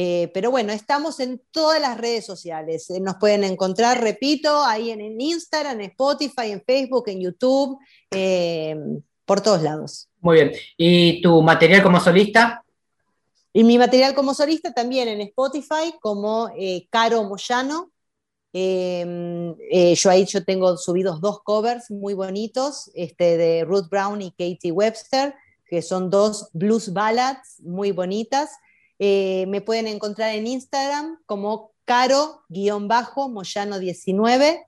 eh, 0.00 0.30
pero 0.32 0.52
bueno, 0.52 0.72
estamos 0.72 1.18
en 1.18 1.42
todas 1.50 1.80
las 1.80 1.98
redes 1.98 2.24
sociales. 2.24 2.88
Eh, 2.88 3.00
nos 3.00 3.16
pueden 3.16 3.42
encontrar, 3.42 4.00
repito, 4.00 4.62
ahí 4.64 4.92
en, 4.92 5.20
Instagram, 5.20 5.80
en 5.80 5.90
Spotify, 5.90 6.52
en 6.52 6.62
Facebook, 6.64 7.08
en 7.08 7.20
YouTube, 7.20 7.76
eh, 8.12 8.76
por 9.24 9.40
todos 9.40 9.60
lados. 9.60 10.08
Muy 10.20 10.36
bien. 10.36 10.52
¿Y 10.76 11.20
tu 11.20 11.42
material 11.42 11.82
como 11.82 11.98
solista? 11.98 12.62
Y 13.52 13.64
mi 13.64 13.78
material 13.78 14.14
como 14.14 14.34
solista 14.34 14.72
también 14.72 15.08
en 15.08 15.20
Spotify 15.22 15.94
como 16.00 16.50
eh, 16.56 16.86
Caro 16.90 17.24
Moyano. 17.24 17.90
Em, 18.52 19.54
eh, 19.70 19.94
yo 19.94 20.10
ahí 20.10 20.26
yo 20.26 20.44
tengo 20.44 20.76
subidos 20.76 21.20
dos 21.20 21.42
covers 21.42 21.90
muy 21.90 22.14
bonitos, 22.14 22.90
este, 22.94 23.36
de 23.36 23.64
Ruth 23.64 23.88
Brown 23.90 24.22
y 24.22 24.30
Katie 24.32 24.72
Webster, 24.72 25.34
que 25.66 25.82
son 25.82 26.10
dos 26.10 26.48
blues 26.52 26.92
ballads 26.92 27.60
muy 27.60 27.92
bonitas. 27.92 28.50
Eh, 28.98 29.44
me 29.48 29.60
pueden 29.60 29.86
encontrar 29.86 30.34
en 30.34 30.46
Instagram 30.46 31.18
como 31.26 31.72
caro-moyano19. 31.84 34.64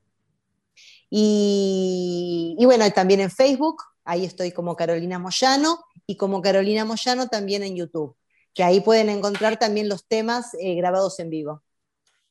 Y, 1.11 2.57
y 2.59 2.65
bueno, 2.65 2.91
también 2.93 3.21
en 3.21 3.31
Facebook, 3.31 3.83
ahí 4.05 4.25
estoy 4.25 4.53
como 4.53 4.77
Carolina 4.77 5.19
Moyano 5.19 5.85
y 6.07 6.17
como 6.17 6.41
Carolina 6.41 6.85
Moyano 6.85 7.29
también 7.29 7.63
en 7.63 7.77
YouTube 7.77 8.15
que 8.55 8.63
ahí 8.63 8.81
pueden 8.81 9.09
encontrar 9.09 9.59
también 9.59 9.89
los 9.89 10.07
temas 10.07 10.55
eh, 10.61 10.75
grabados 10.75 11.19
en 11.21 11.31
vivo. 11.31 11.63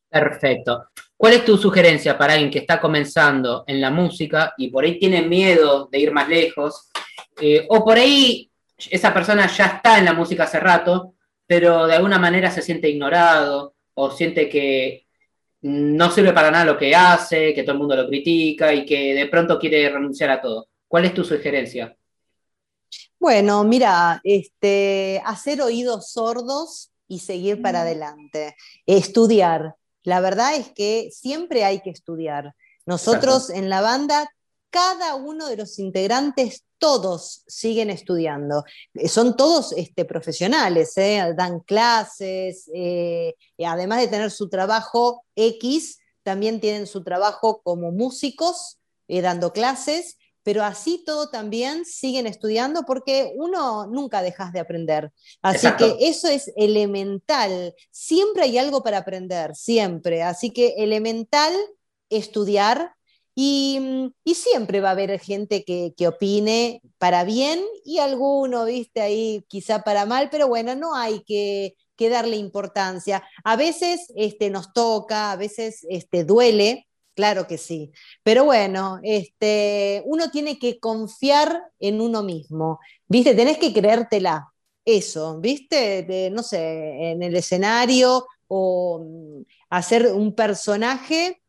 Perfecto. 0.09 0.89
¿Cuál 1.15 1.33
es 1.33 1.45
tu 1.45 1.57
sugerencia 1.57 2.17
para 2.17 2.33
alguien 2.33 2.49
que 2.49 2.59
está 2.59 2.79
comenzando 2.79 3.63
en 3.67 3.81
la 3.81 3.91
música 3.91 4.53
y 4.57 4.69
por 4.69 4.83
ahí 4.83 4.97
tiene 4.97 5.21
miedo 5.21 5.87
de 5.91 5.99
ir 5.99 6.11
más 6.11 6.27
lejos? 6.27 6.89
Eh, 7.39 7.65
o 7.69 7.83
por 7.83 7.97
ahí 7.97 8.49
esa 8.89 9.13
persona 9.13 9.47
ya 9.47 9.65
está 9.65 9.99
en 9.99 10.05
la 10.05 10.13
música 10.13 10.43
hace 10.43 10.59
rato, 10.59 11.15
pero 11.45 11.87
de 11.87 11.95
alguna 11.95 12.17
manera 12.17 12.49
se 12.49 12.61
siente 12.61 12.89
ignorado 12.89 13.75
o 13.93 14.11
siente 14.11 14.47
que 14.47 15.05
no 15.61 16.09
sirve 16.09 16.31
para 16.31 16.51
nada 16.51 16.65
lo 16.65 16.77
que 16.77 16.95
hace, 16.95 17.53
que 17.53 17.63
todo 17.63 17.73
el 17.73 17.79
mundo 17.79 17.95
lo 17.95 18.07
critica 18.07 18.73
y 18.73 18.85
que 18.85 19.13
de 19.13 19.25
pronto 19.27 19.59
quiere 19.59 19.89
renunciar 19.89 20.29
a 20.29 20.41
todo. 20.41 20.69
¿Cuál 20.87 21.05
es 21.05 21.13
tu 21.13 21.23
sugerencia? 21.23 21.95
Bueno, 23.19 23.65
mira, 23.65 24.21
este, 24.23 25.21
hacer 25.25 25.61
oídos 25.61 26.11
sordos 26.11 26.91
y 27.05 27.19
seguir 27.19 27.61
para 27.61 27.81
adelante, 27.81 28.55
estudiar. 28.85 29.75
La 30.03 30.21
verdad 30.21 30.55
es 30.55 30.69
que 30.69 31.09
siempre 31.11 31.65
hay 31.65 31.81
que 31.81 31.89
estudiar. 31.89 32.55
Nosotros 32.85 33.49
en 33.49 33.69
la 33.69 33.81
banda, 33.81 34.31
cada 34.69 35.15
uno 35.15 35.47
de 35.47 35.57
los 35.57 35.79
integrantes, 35.79 36.63
todos 36.77 37.43
siguen 37.45 37.89
estudiando. 37.89 38.63
Eh, 38.93 39.09
son 39.09 39.35
todos 39.35 39.73
este, 39.73 40.05
profesionales, 40.05 40.95
¿eh? 40.95 41.33
dan 41.35 41.59
clases, 41.59 42.69
eh, 42.73 43.35
además 43.65 43.99
de 43.99 44.07
tener 44.07 44.31
su 44.31 44.47
trabajo 44.47 45.25
X, 45.35 45.99
también 46.23 46.61
tienen 46.61 46.87
su 46.87 47.03
trabajo 47.03 47.61
como 47.63 47.91
músicos, 47.91 48.77
dando 49.07 49.51
clases 49.51 50.18
pero 50.43 50.63
así 50.63 51.03
todo 51.05 51.29
también 51.29 51.85
siguen 51.85 52.27
estudiando 52.27 52.83
porque 52.83 53.33
uno 53.35 53.87
nunca 53.87 54.21
dejas 54.21 54.53
de 54.53 54.59
aprender. 54.59 55.11
Así 55.41 55.67
que 55.77 55.97
eso 55.99 56.27
es 56.27 56.51
elemental. 56.55 57.73
Siempre 57.91 58.43
hay 58.43 58.57
algo 58.57 58.81
para 58.83 58.99
aprender, 58.99 59.55
siempre. 59.55 60.23
Así 60.23 60.51
que 60.51 60.75
elemental 60.77 61.53
estudiar 62.09 62.93
y, 63.41 64.11
siempre 64.33 64.81
va 64.81 64.89
a 64.89 64.91
haber 64.91 65.17
gente 65.17 65.63
que, 65.63 66.07
opine 66.07 66.81
para 66.97 67.23
bien 67.23 67.63
y 67.85 67.99
alguno, 67.99 68.65
viste, 68.65 68.99
ahí 68.99 69.45
quizá 69.47 69.83
para 69.83 70.05
mal, 70.05 70.29
pero 70.29 70.49
bueno, 70.49 70.75
no 70.75 70.93
hay 70.93 71.23
que, 71.23 71.75
darle 72.09 72.35
importancia. 72.35 73.23
A 73.45 73.55
veces 73.55 74.11
este, 74.15 74.49
nos 74.49 74.73
toca, 74.73 75.31
a 75.31 75.37
veces 75.37 75.85
este, 75.89 76.25
duele, 76.25 76.88
Claro 77.19 77.47
que 77.47 77.57
sí. 77.57 77.91
Pero 78.23 78.45
bueno, 78.45 79.01
este, 79.03 80.01
uno 80.05 80.31
tiene 80.31 80.57
que 80.57 80.79
confiar 80.79 81.63
en 81.77 81.99
uno 81.99 82.23
mismo. 82.23 82.79
¿Viste? 83.09 83.35
Tenés 83.35 83.57
que 83.57 83.73
creértela. 83.73 84.53
Eso, 84.85 85.37
¿viste? 85.41 86.29
no 86.31 86.41
sé, 86.43 87.11
en 87.11 87.21
el 87.21 87.35
escenario 87.35 88.25
o 88.47 89.03
mm, 89.03 89.41
hacer 89.69 90.13
un 90.13 90.33
personaje 90.33 91.41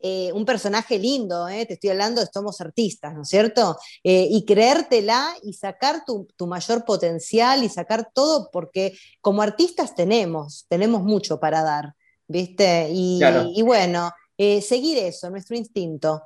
eh, 0.00 0.30
un 0.34 0.44
personaje 0.44 0.98
lindo, 0.98 1.48
eh, 1.48 1.64
te 1.64 1.74
estoy 1.74 1.90
hablando 1.90 2.20
de 2.20 2.28
somos 2.32 2.60
artistas, 2.60 3.14
¿no 3.14 3.22
es 3.22 3.28
cierto? 3.28 3.78
Eh, 4.04 4.28
y 4.30 4.44
creértela 4.44 5.26
y 5.42 5.54
sacar 5.54 6.04
tu, 6.04 6.28
mayor 6.46 6.84
potencial 6.84 7.64
y 7.64 7.70
sacar 7.70 8.10
todo, 8.12 8.50
porque 8.52 8.92
como 9.22 9.40
artistas 9.40 9.94
tenemos, 9.94 10.66
tenemos 10.68 11.02
mucho 11.02 11.40
para 11.40 11.62
dar, 11.62 11.94
¿viste? 12.28 12.90
Y, 12.92 13.20
y 13.56 13.62
bueno, 13.62 14.12
seguir 14.38 14.98
eso, 14.98 15.30
nuestro 15.30 15.56
instinto, 15.56 16.22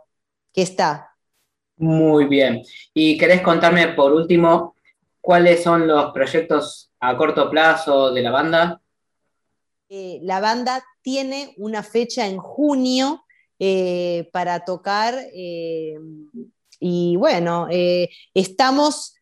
que 0.52 0.62
está. 0.62 1.12
Muy 1.76 2.26
bien. 2.26 2.62
¿Y 2.94 3.16
querés 3.18 3.40
contarme 3.40 3.88
por 3.88 4.12
último 4.12 4.76
cuáles 5.20 5.62
son 5.62 5.86
los 5.88 6.12
proyectos 6.12 6.90
a 7.00 7.16
corto 7.16 7.50
plazo 7.50 8.12
de 8.12 8.22
la 8.22 8.30
banda? 8.30 8.78
la 10.22 10.40
banda 10.40 10.82
tiene 11.02 11.52
una 11.58 11.82
fecha 11.82 12.26
en 12.26 12.38
junio 12.38 13.24
eh, 13.58 14.30
para 14.32 14.64
tocar. 14.64 15.14
Eh, 15.34 15.98
y 16.80 17.16
bueno, 17.16 17.66
eh, 17.70 18.08
estamos 18.32 19.14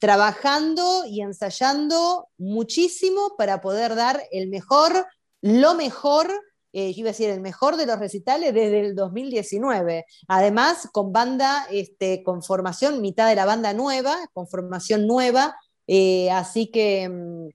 trabajando 0.00 1.04
y 1.06 1.20
ensayando 1.20 2.28
muchísimo 2.38 3.34
para 3.38 3.60
poder 3.60 3.94
dar 3.94 4.20
el 4.32 4.48
mejor, 4.48 5.06
lo 5.42 5.74
mejor 5.74 6.28
yo 6.72 6.80
iba 6.82 7.08
a 7.08 7.12
decir, 7.12 7.30
el 7.30 7.40
mejor 7.40 7.76
de 7.76 7.86
los 7.86 7.98
recitales 7.98 8.54
desde 8.54 8.80
el 8.80 8.94
2019. 8.94 10.06
Además, 10.28 10.88
con 10.92 11.12
banda, 11.12 11.66
este, 11.70 12.22
con 12.22 12.42
formación, 12.42 13.00
mitad 13.00 13.28
de 13.28 13.36
la 13.36 13.44
banda 13.44 13.72
nueva, 13.72 14.16
con 14.32 14.46
formación 14.48 15.06
nueva. 15.06 15.56
así 16.32 16.70
que, 16.70 17.08
mm, 17.08 17.48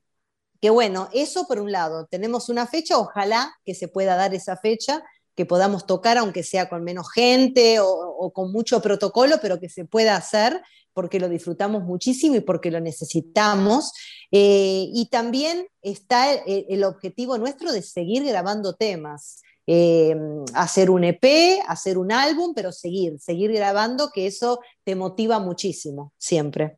que 0.61 0.69
bueno, 0.69 1.09
eso 1.13 1.47
por 1.47 1.59
un 1.59 1.71
lado, 1.71 2.07
tenemos 2.07 2.49
una 2.49 2.65
fecha, 2.67 2.97
ojalá 2.97 3.53
que 3.65 3.75
se 3.75 3.87
pueda 3.87 4.15
dar 4.15 4.33
esa 4.33 4.57
fecha 4.57 5.03
que 5.35 5.45
podamos 5.45 5.85
tocar, 5.85 6.17
aunque 6.17 6.43
sea 6.43 6.69
con 6.69 6.83
menos 6.83 7.11
gente 7.11 7.79
o, 7.81 8.31
con 8.33 8.51
mucho 8.51 8.81
protocolo, 8.81 9.35
pero 9.41 9.59
que 9.59 9.69
se 9.69 9.85
pueda 9.85 10.15
hacer 10.15 10.61
porque 10.93 11.19
lo 11.19 11.27
disfrutamos 11.27 11.83
muchísimo 11.83 12.37
y 12.37 12.39
porque 12.39 12.71
lo 12.71 12.79
necesitamos. 12.79 13.91
Eh, 14.31 14.87
y 14.93 15.09
también 15.11 15.67
está 15.81 16.33
el, 16.33 16.83
objetivo 16.85 17.37
nuestro 17.37 17.73
de 17.73 17.81
seguir 17.81 18.23
grabando 18.23 18.75
temas. 18.75 19.41
Eh, 19.67 20.15
hacer 20.53 20.89
un 20.89 21.03
EP, 21.03 21.59
hacer 21.67 21.97
un 21.97 22.13
álbum, 22.13 22.53
pero 22.55 22.71
seguir, 22.71 23.19
seguir 23.19 23.51
grabando, 23.51 24.09
que 24.13 24.27
eso 24.27 24.61
te 24.85 24.95
motiva 24.95 25.39
muchísimo, 25.39 26.13
siempre. 26.17 26.77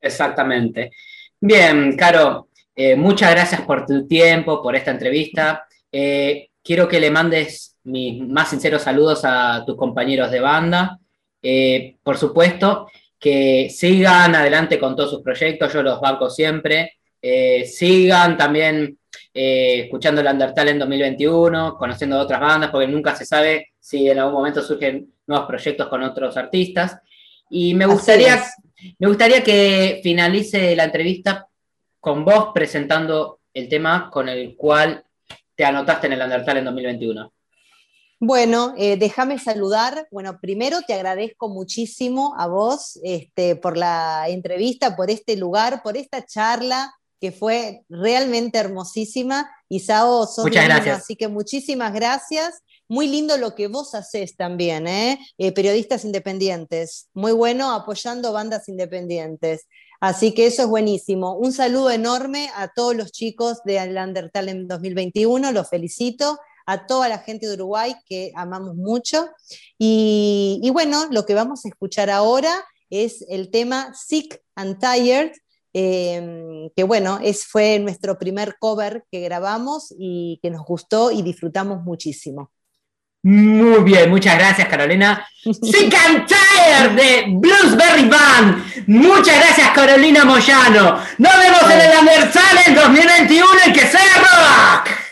Exactamente. 0.00 0.92
Bien, 1.40 1.96
Caro, 1.96 2.50
eh, 2.74 2.94
muchas 2.94 3.32
gracias 3.32 3.62
por 3.62 3.84
tu 3.84 4.06
tiempo, 4.06 4.62
por 4.62 4.76
esta 4.76 4.92
entrevista. 4.92 5.66
quiero 5.90 6.88
que 6.88 7.00
le 7.00 7.10
mandes 7.10 7.75
mis 7.86 8.20
más 8.26 8.50
sinceros 8.50 8.82
saludos 8.82 9.20
a 9.24 9.64
tus 9.64 9.76
compañeros 9.76 10.30
de 10.30 10.40
banda. 10.40 10.98
Eh, 11.40 11.96
por 12.02 12.18
supuesto, 12.18 12.88
que 13.18 13.70
sigan 13.70 14.34
adelante 14.34 14.78
con 14.78 14.96
todos 14.96 15.10
sus 15.10 15.22
proyectos, 15.22 15.72
yo 15.72 15.82
los 15.82 16.00
banco 16.00 16.28
siempre. 16.28 16.98
Eh, 17.22 17.64
sigan 17.64 18.36
también 18.36 18.98
eh, 19.32 19.82
escuchando 19.84 20.20
el 20.20 20.26
Undertale 20.26 20.72
en 20.72 20.80
2021, 20.80 21.76
conociendo 21.78 22.18
otras 22.18 22.40
bandas, 22.40 22.70
porque 22.70 22.88
nunca 22.88 23.14
se 23.14 23.24
sabe 23.24 23.72
si 23.78 24.10
en 24.10 24.18
algún 24.18 24.34
momento 24.34 24.62
surgen 24.62 25.12
nuevos 25.26 25.46
proyectos 25.46 25.88
con 25.88 26.02
otros 26.02 26.36
artistas. 26.36 26.98
Y 27.48 27.74
me 27.74 27.86
gustaría, 27.86 28.42
me 28.98 29.06
gustaría 29.06 29.42
que 29.44 30.00
finalice 30.02 30.74
la 30.74 30.84
entrevista 30.84 31.46
con 32.00 32.24
vos 32.24 32.48
presentando 32.52 33.40
el 33.54 33.68
tema 33.68 34.10
con 34.10 34.28
el 34.28 34.56
cual 34.56 35.04
te 35.54 35.64
anotaste 35.64 36.08
en 36.08 36.12
el 36.14 36.22
Undertale 36.22 36.58
en 36.58 36.64
2021. 36.66 37.32
Bueno, 38.18 38.74
eh, 38.78 38.96
déjame 38.96 39.38
saludar. 39.38 40.08
Bueno, 40.10 40.38
primero 40.40 40.80
te 40.82 40.94
agradezco 40.94 41.48
muchísimo 41.48 42.34
a 42.38 42.46
vos 42.46 42.98
este, 43.02 43.56
por 43.56 43.76
la 43.76 44.24
entrevista, 44.28 44.96
por 44.96 45.10
este 45.10 45.36
lugar, 45.36 45.82
por 45.82 45.96
esta 45.96 46.24
charla 46.24 46.94
que 47.20 47.30
fue 47.30 47.82
realmente 47.88 48.58
hermosísima. 48.58 49.50
Isao, 49.68 50.26
sos 50.26 50.44
Muchas 50.44 50.64
gracias. 50.64 50.98
así 51.02 51.16
que 51.16 51.28
muchísimas 51.28 51.92
gracias. 51.92 52.62
Muy 52.88 53.08
lindo 53.08 53.36
lo 53.36 53.54
que 53.54 53.68
vos 53.68 53.94
haces 53.94 54.36
también, 54.36 54.86
¿eh? 54.86 55.18
¿eh? 55.38 55.52
periodistas 55.52 56.04
independientes. 56.04 57.08
Muy 57.14 57.32
bueno 57.32 57.72
apoyando 57.72 58.32
bandas 58.32 58.68
independientes. 58.68 59.66
Así 60.00 60.32
que 60.32 60.46
eso 60.46 60.62
es 60.62 60.68
buenísimo. 60.68 61.34
Un 61.34 61.52
saludo 61.52 61.90
enorme 61.90 62.48
a 62.54 62.68
todos 62.68 62.94
los 62.94 63.12
chicos 63.12 63.58
de 63.64 63.78
Undertale 63.78 64.52
en 64.52 64.68
2021, 64.68 65.52
los 65.52 65.68
felicito 65.68 66.38
a 66.66 66.86
toda 66.86 67.08
la 67.08 67.18
gente 67.18 67.46
de 67.46 67.54
Uruguay 67.54 67.94
que 68.08 68.32
amamos 68.34 68.74
mucho. 68.74 69.28
Y, 69.78 70.68
bueno, 70.72 71.06
lo 71.10 71.24
que 71.24 71.34
vamos 71.34 71.64
a 71.64 71.68
escuchar 71.68 72.10
ahora 72.10 72.52
es 72.90 73.24
el 73.28 73.50
tema 73.50 73.94
Sick 73.94 74.40
and 74.56 74.78
Tired, 74.78 75.32
em, 75.72 76.70
que 76.74 76.82
bueno, 76.82 77.18
es, 77.22 77.46
fue 77.46 77.78
nuestro 77.78 78.18
primer 78.18 78.56
cover 78.58 79.04
que 79.10 79.20
grabamos 79.20 79.94
y 79.98 80.38
que 80.42 80.50
nos 80.50 80.64
gustó 80.64 81.10
y 81.10 81.22
disfrutamos 81.22 81.82
muchísimo. 81.82 82.50
Muy 83.22 83.82
bien, 83.82 84.08
muchas 84.08 84.38
gracias 84.38 84.68
Carolina. 84.68 85.26
Sick 85.44 85.94
and 85.94 86.26
Tired 86.26 86.90
de 86.92 87.24
Bluesberry 87.28 88.08
Band. 88.08 88.86
Muchas 88.86 89.36
gracias 89.36 89.70
Carolina 89.70 90.24
Moyano. 90.24 91.00
Nos 91.18 91.38
vemos 91.38 91.62
en 91.64 91.80
el 91.80 91.92
aniversario 91.92 92.60
en 92.66 92.74
2021 92.74 93.46
y 93.68 93.72
que 93.72 93.80
sea 93.80 94.14
rock. 94.20 95.05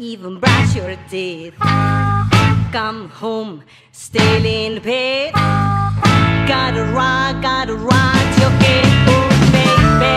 even 0.00 0.38
brush 0.38 0.76
your 0.76 0.96
teeth. 1.08 1.54
Come 2.72 3.08
home, 3.10 3.62
still 3.92 4.44
in 4.44 4.80
bed. 4.82 5.32
Gotta 6.46 6.84
rock, 6.94 7.42
gotta 7.42 7.74
rock 7.74 8.38
your 8.38 8.50
head, 8.62 8.86
oh 9.08 9.28
baby. 9.52 10.14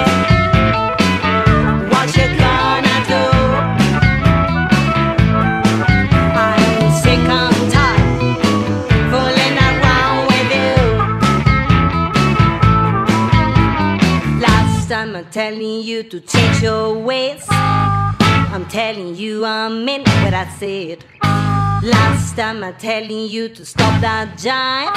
What 1.89 2.15
you 2.15 2.27
gonna 2.37 2.97
do? 3.07 3.25
I'm 6.37 6.91
sick, 7.01 7.23
I'm 7.27 7.53
tired, 7.71 8.37
fooling 9.11 9.57
around 9.69 10.19
with 10.27 10.51
you. 10.57 10.75
Last 14.41 14.89
time 14.89 15.11
I'm 15.15 15.25
telling 15.31 15.81
you 15.81 16.03
to 16.03 16.19
change 16.19 16.61
your 16.61 16.93
ways. 16.97 17.47
I'm 18.53 18.65
telling 18.65 19.15
you 19.15 19.45
I 19.45 19.69
meant 19.69 20.05
what 20.23 20.33
I 20.33 20.45
said. 20.59 21.05
Last 21.23 22.35
time 22.35 22.61
I'm 22.65 22.75
telling 22.75 23.27
you 23.29 23.47
to 23.47 23.65
stop 23.65 24.01
that 24.01 24.37
giant. 24.37 24.91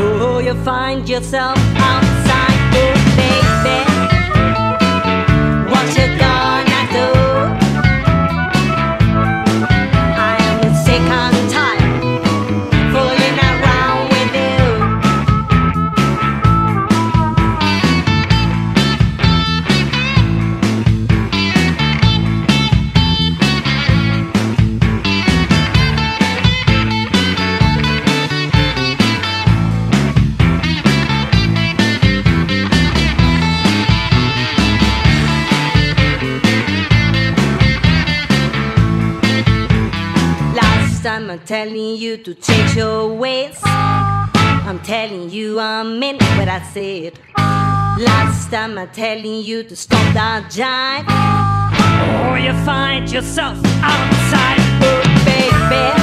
Oh, 0.00 0.38
you 0.38 0.54
find 0.64 1.06
yourself 1.06 1.58
outside, 1.76 2.58
oh 2.72 2.94
baby. 3.20 3.78
What 5.70 5.86
you 5.98 6.06
gonna 6.18 6.80
do? 6.96 7.35
Telling 41.46 41.96
you 41.96 42.16
to 42.16 42.34
change 42.34 42.74
your 42.74 43.06
ways. 43.08 43.58
I'm 43.64 44.80
telling 44.80 45.30
you 45.30 45.60
I 45.60 45.84
meant 45.84 46.20
what 46.36 46.48
I 46.48 46.60
said. 46.72 47.18
Last 47.36 48.50
time 48.50 48.76
I'm 48.76 48.88
telling 48.90 49.42
you 49.42 49.62
to 49.62 49.76
stop 49.76 50.12
that 50.14 50.50
jive. 50.50 51.06
Or 52.28 52.38
you 52.38 52.52
find 52.64 53.08
yourself 53.10 53.58
outside, 53.80 54.58
oh, 54.82 55.02
baby. 55.24 55.95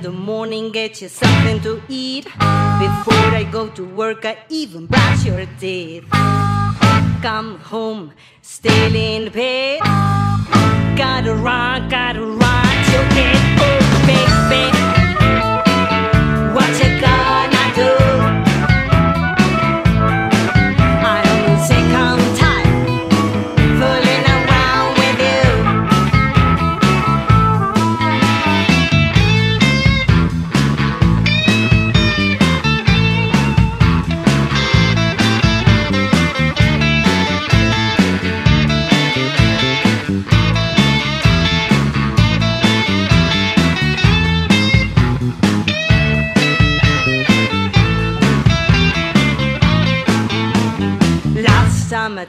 In 0.00 0.04
the 0.04 0.18
morning, 0.18 0.70
get 0.70 1.02
you 1.02 1.08
something 1.08 1.60
to 1.60 1.82
eat. 1.88 2.24
Before 2.24 3.28
I 3.40 3.46
go 3.50 3.68
to 3.68 3.84
work, 3.84 4.24
I 4.24 4.38
even 4.48 4.86
brush 4.86 5.26
your 5.26 5.46
teeth. 5.58 6.04
Come 7.20 7.58
home, 7.58 8.12
still 8.40 8.94
in 8.94 9.30
bed. 9.30 9.80
Gotta 10.96 11.34
run, 11.34 11.88
gotta 11.90 12.22
run 12.22 12.70
to 12.90 12.98
get 13.14 13.36
oh, 13.60 13.80
baby. 14.08 14.64
What 16.54 16.70
you 16.80 16.90
gonna 17.04 17.74
do? 17.74 18.09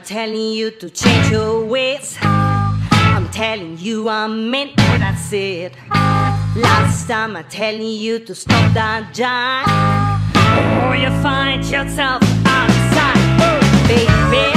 not 0.02 0.08
telling 0.08 0.52
you 0.52 0.70
to 0.70 0.90
change 0.90 1.30
your 1.30 1.64
ways. 1.64 2.16
I'm 2.22 3.28
telling 3.30 3.78
you 3.78 4.08
I 4.08 4.26
meant 4.26 4.76
what 4.76 5.00
I 5.00 5.14
said. 5.14 5.76
Last 6.56 7.06
time 7.06 7.36
I'm 7.36 7.44
telling 7.44 7.82
you 7.82 8.18
to 8.20 8.34
stop 8.34 8.74
that 8.74 9.14
giant. 9.14 9.68
Or 10.84 10.96
you 10.96 11.10
find 11.22 11.64
yourself 11.64 12.22
outside, 12.46 13.16
oh, 13.40 13.86
baby. 13.86 14.51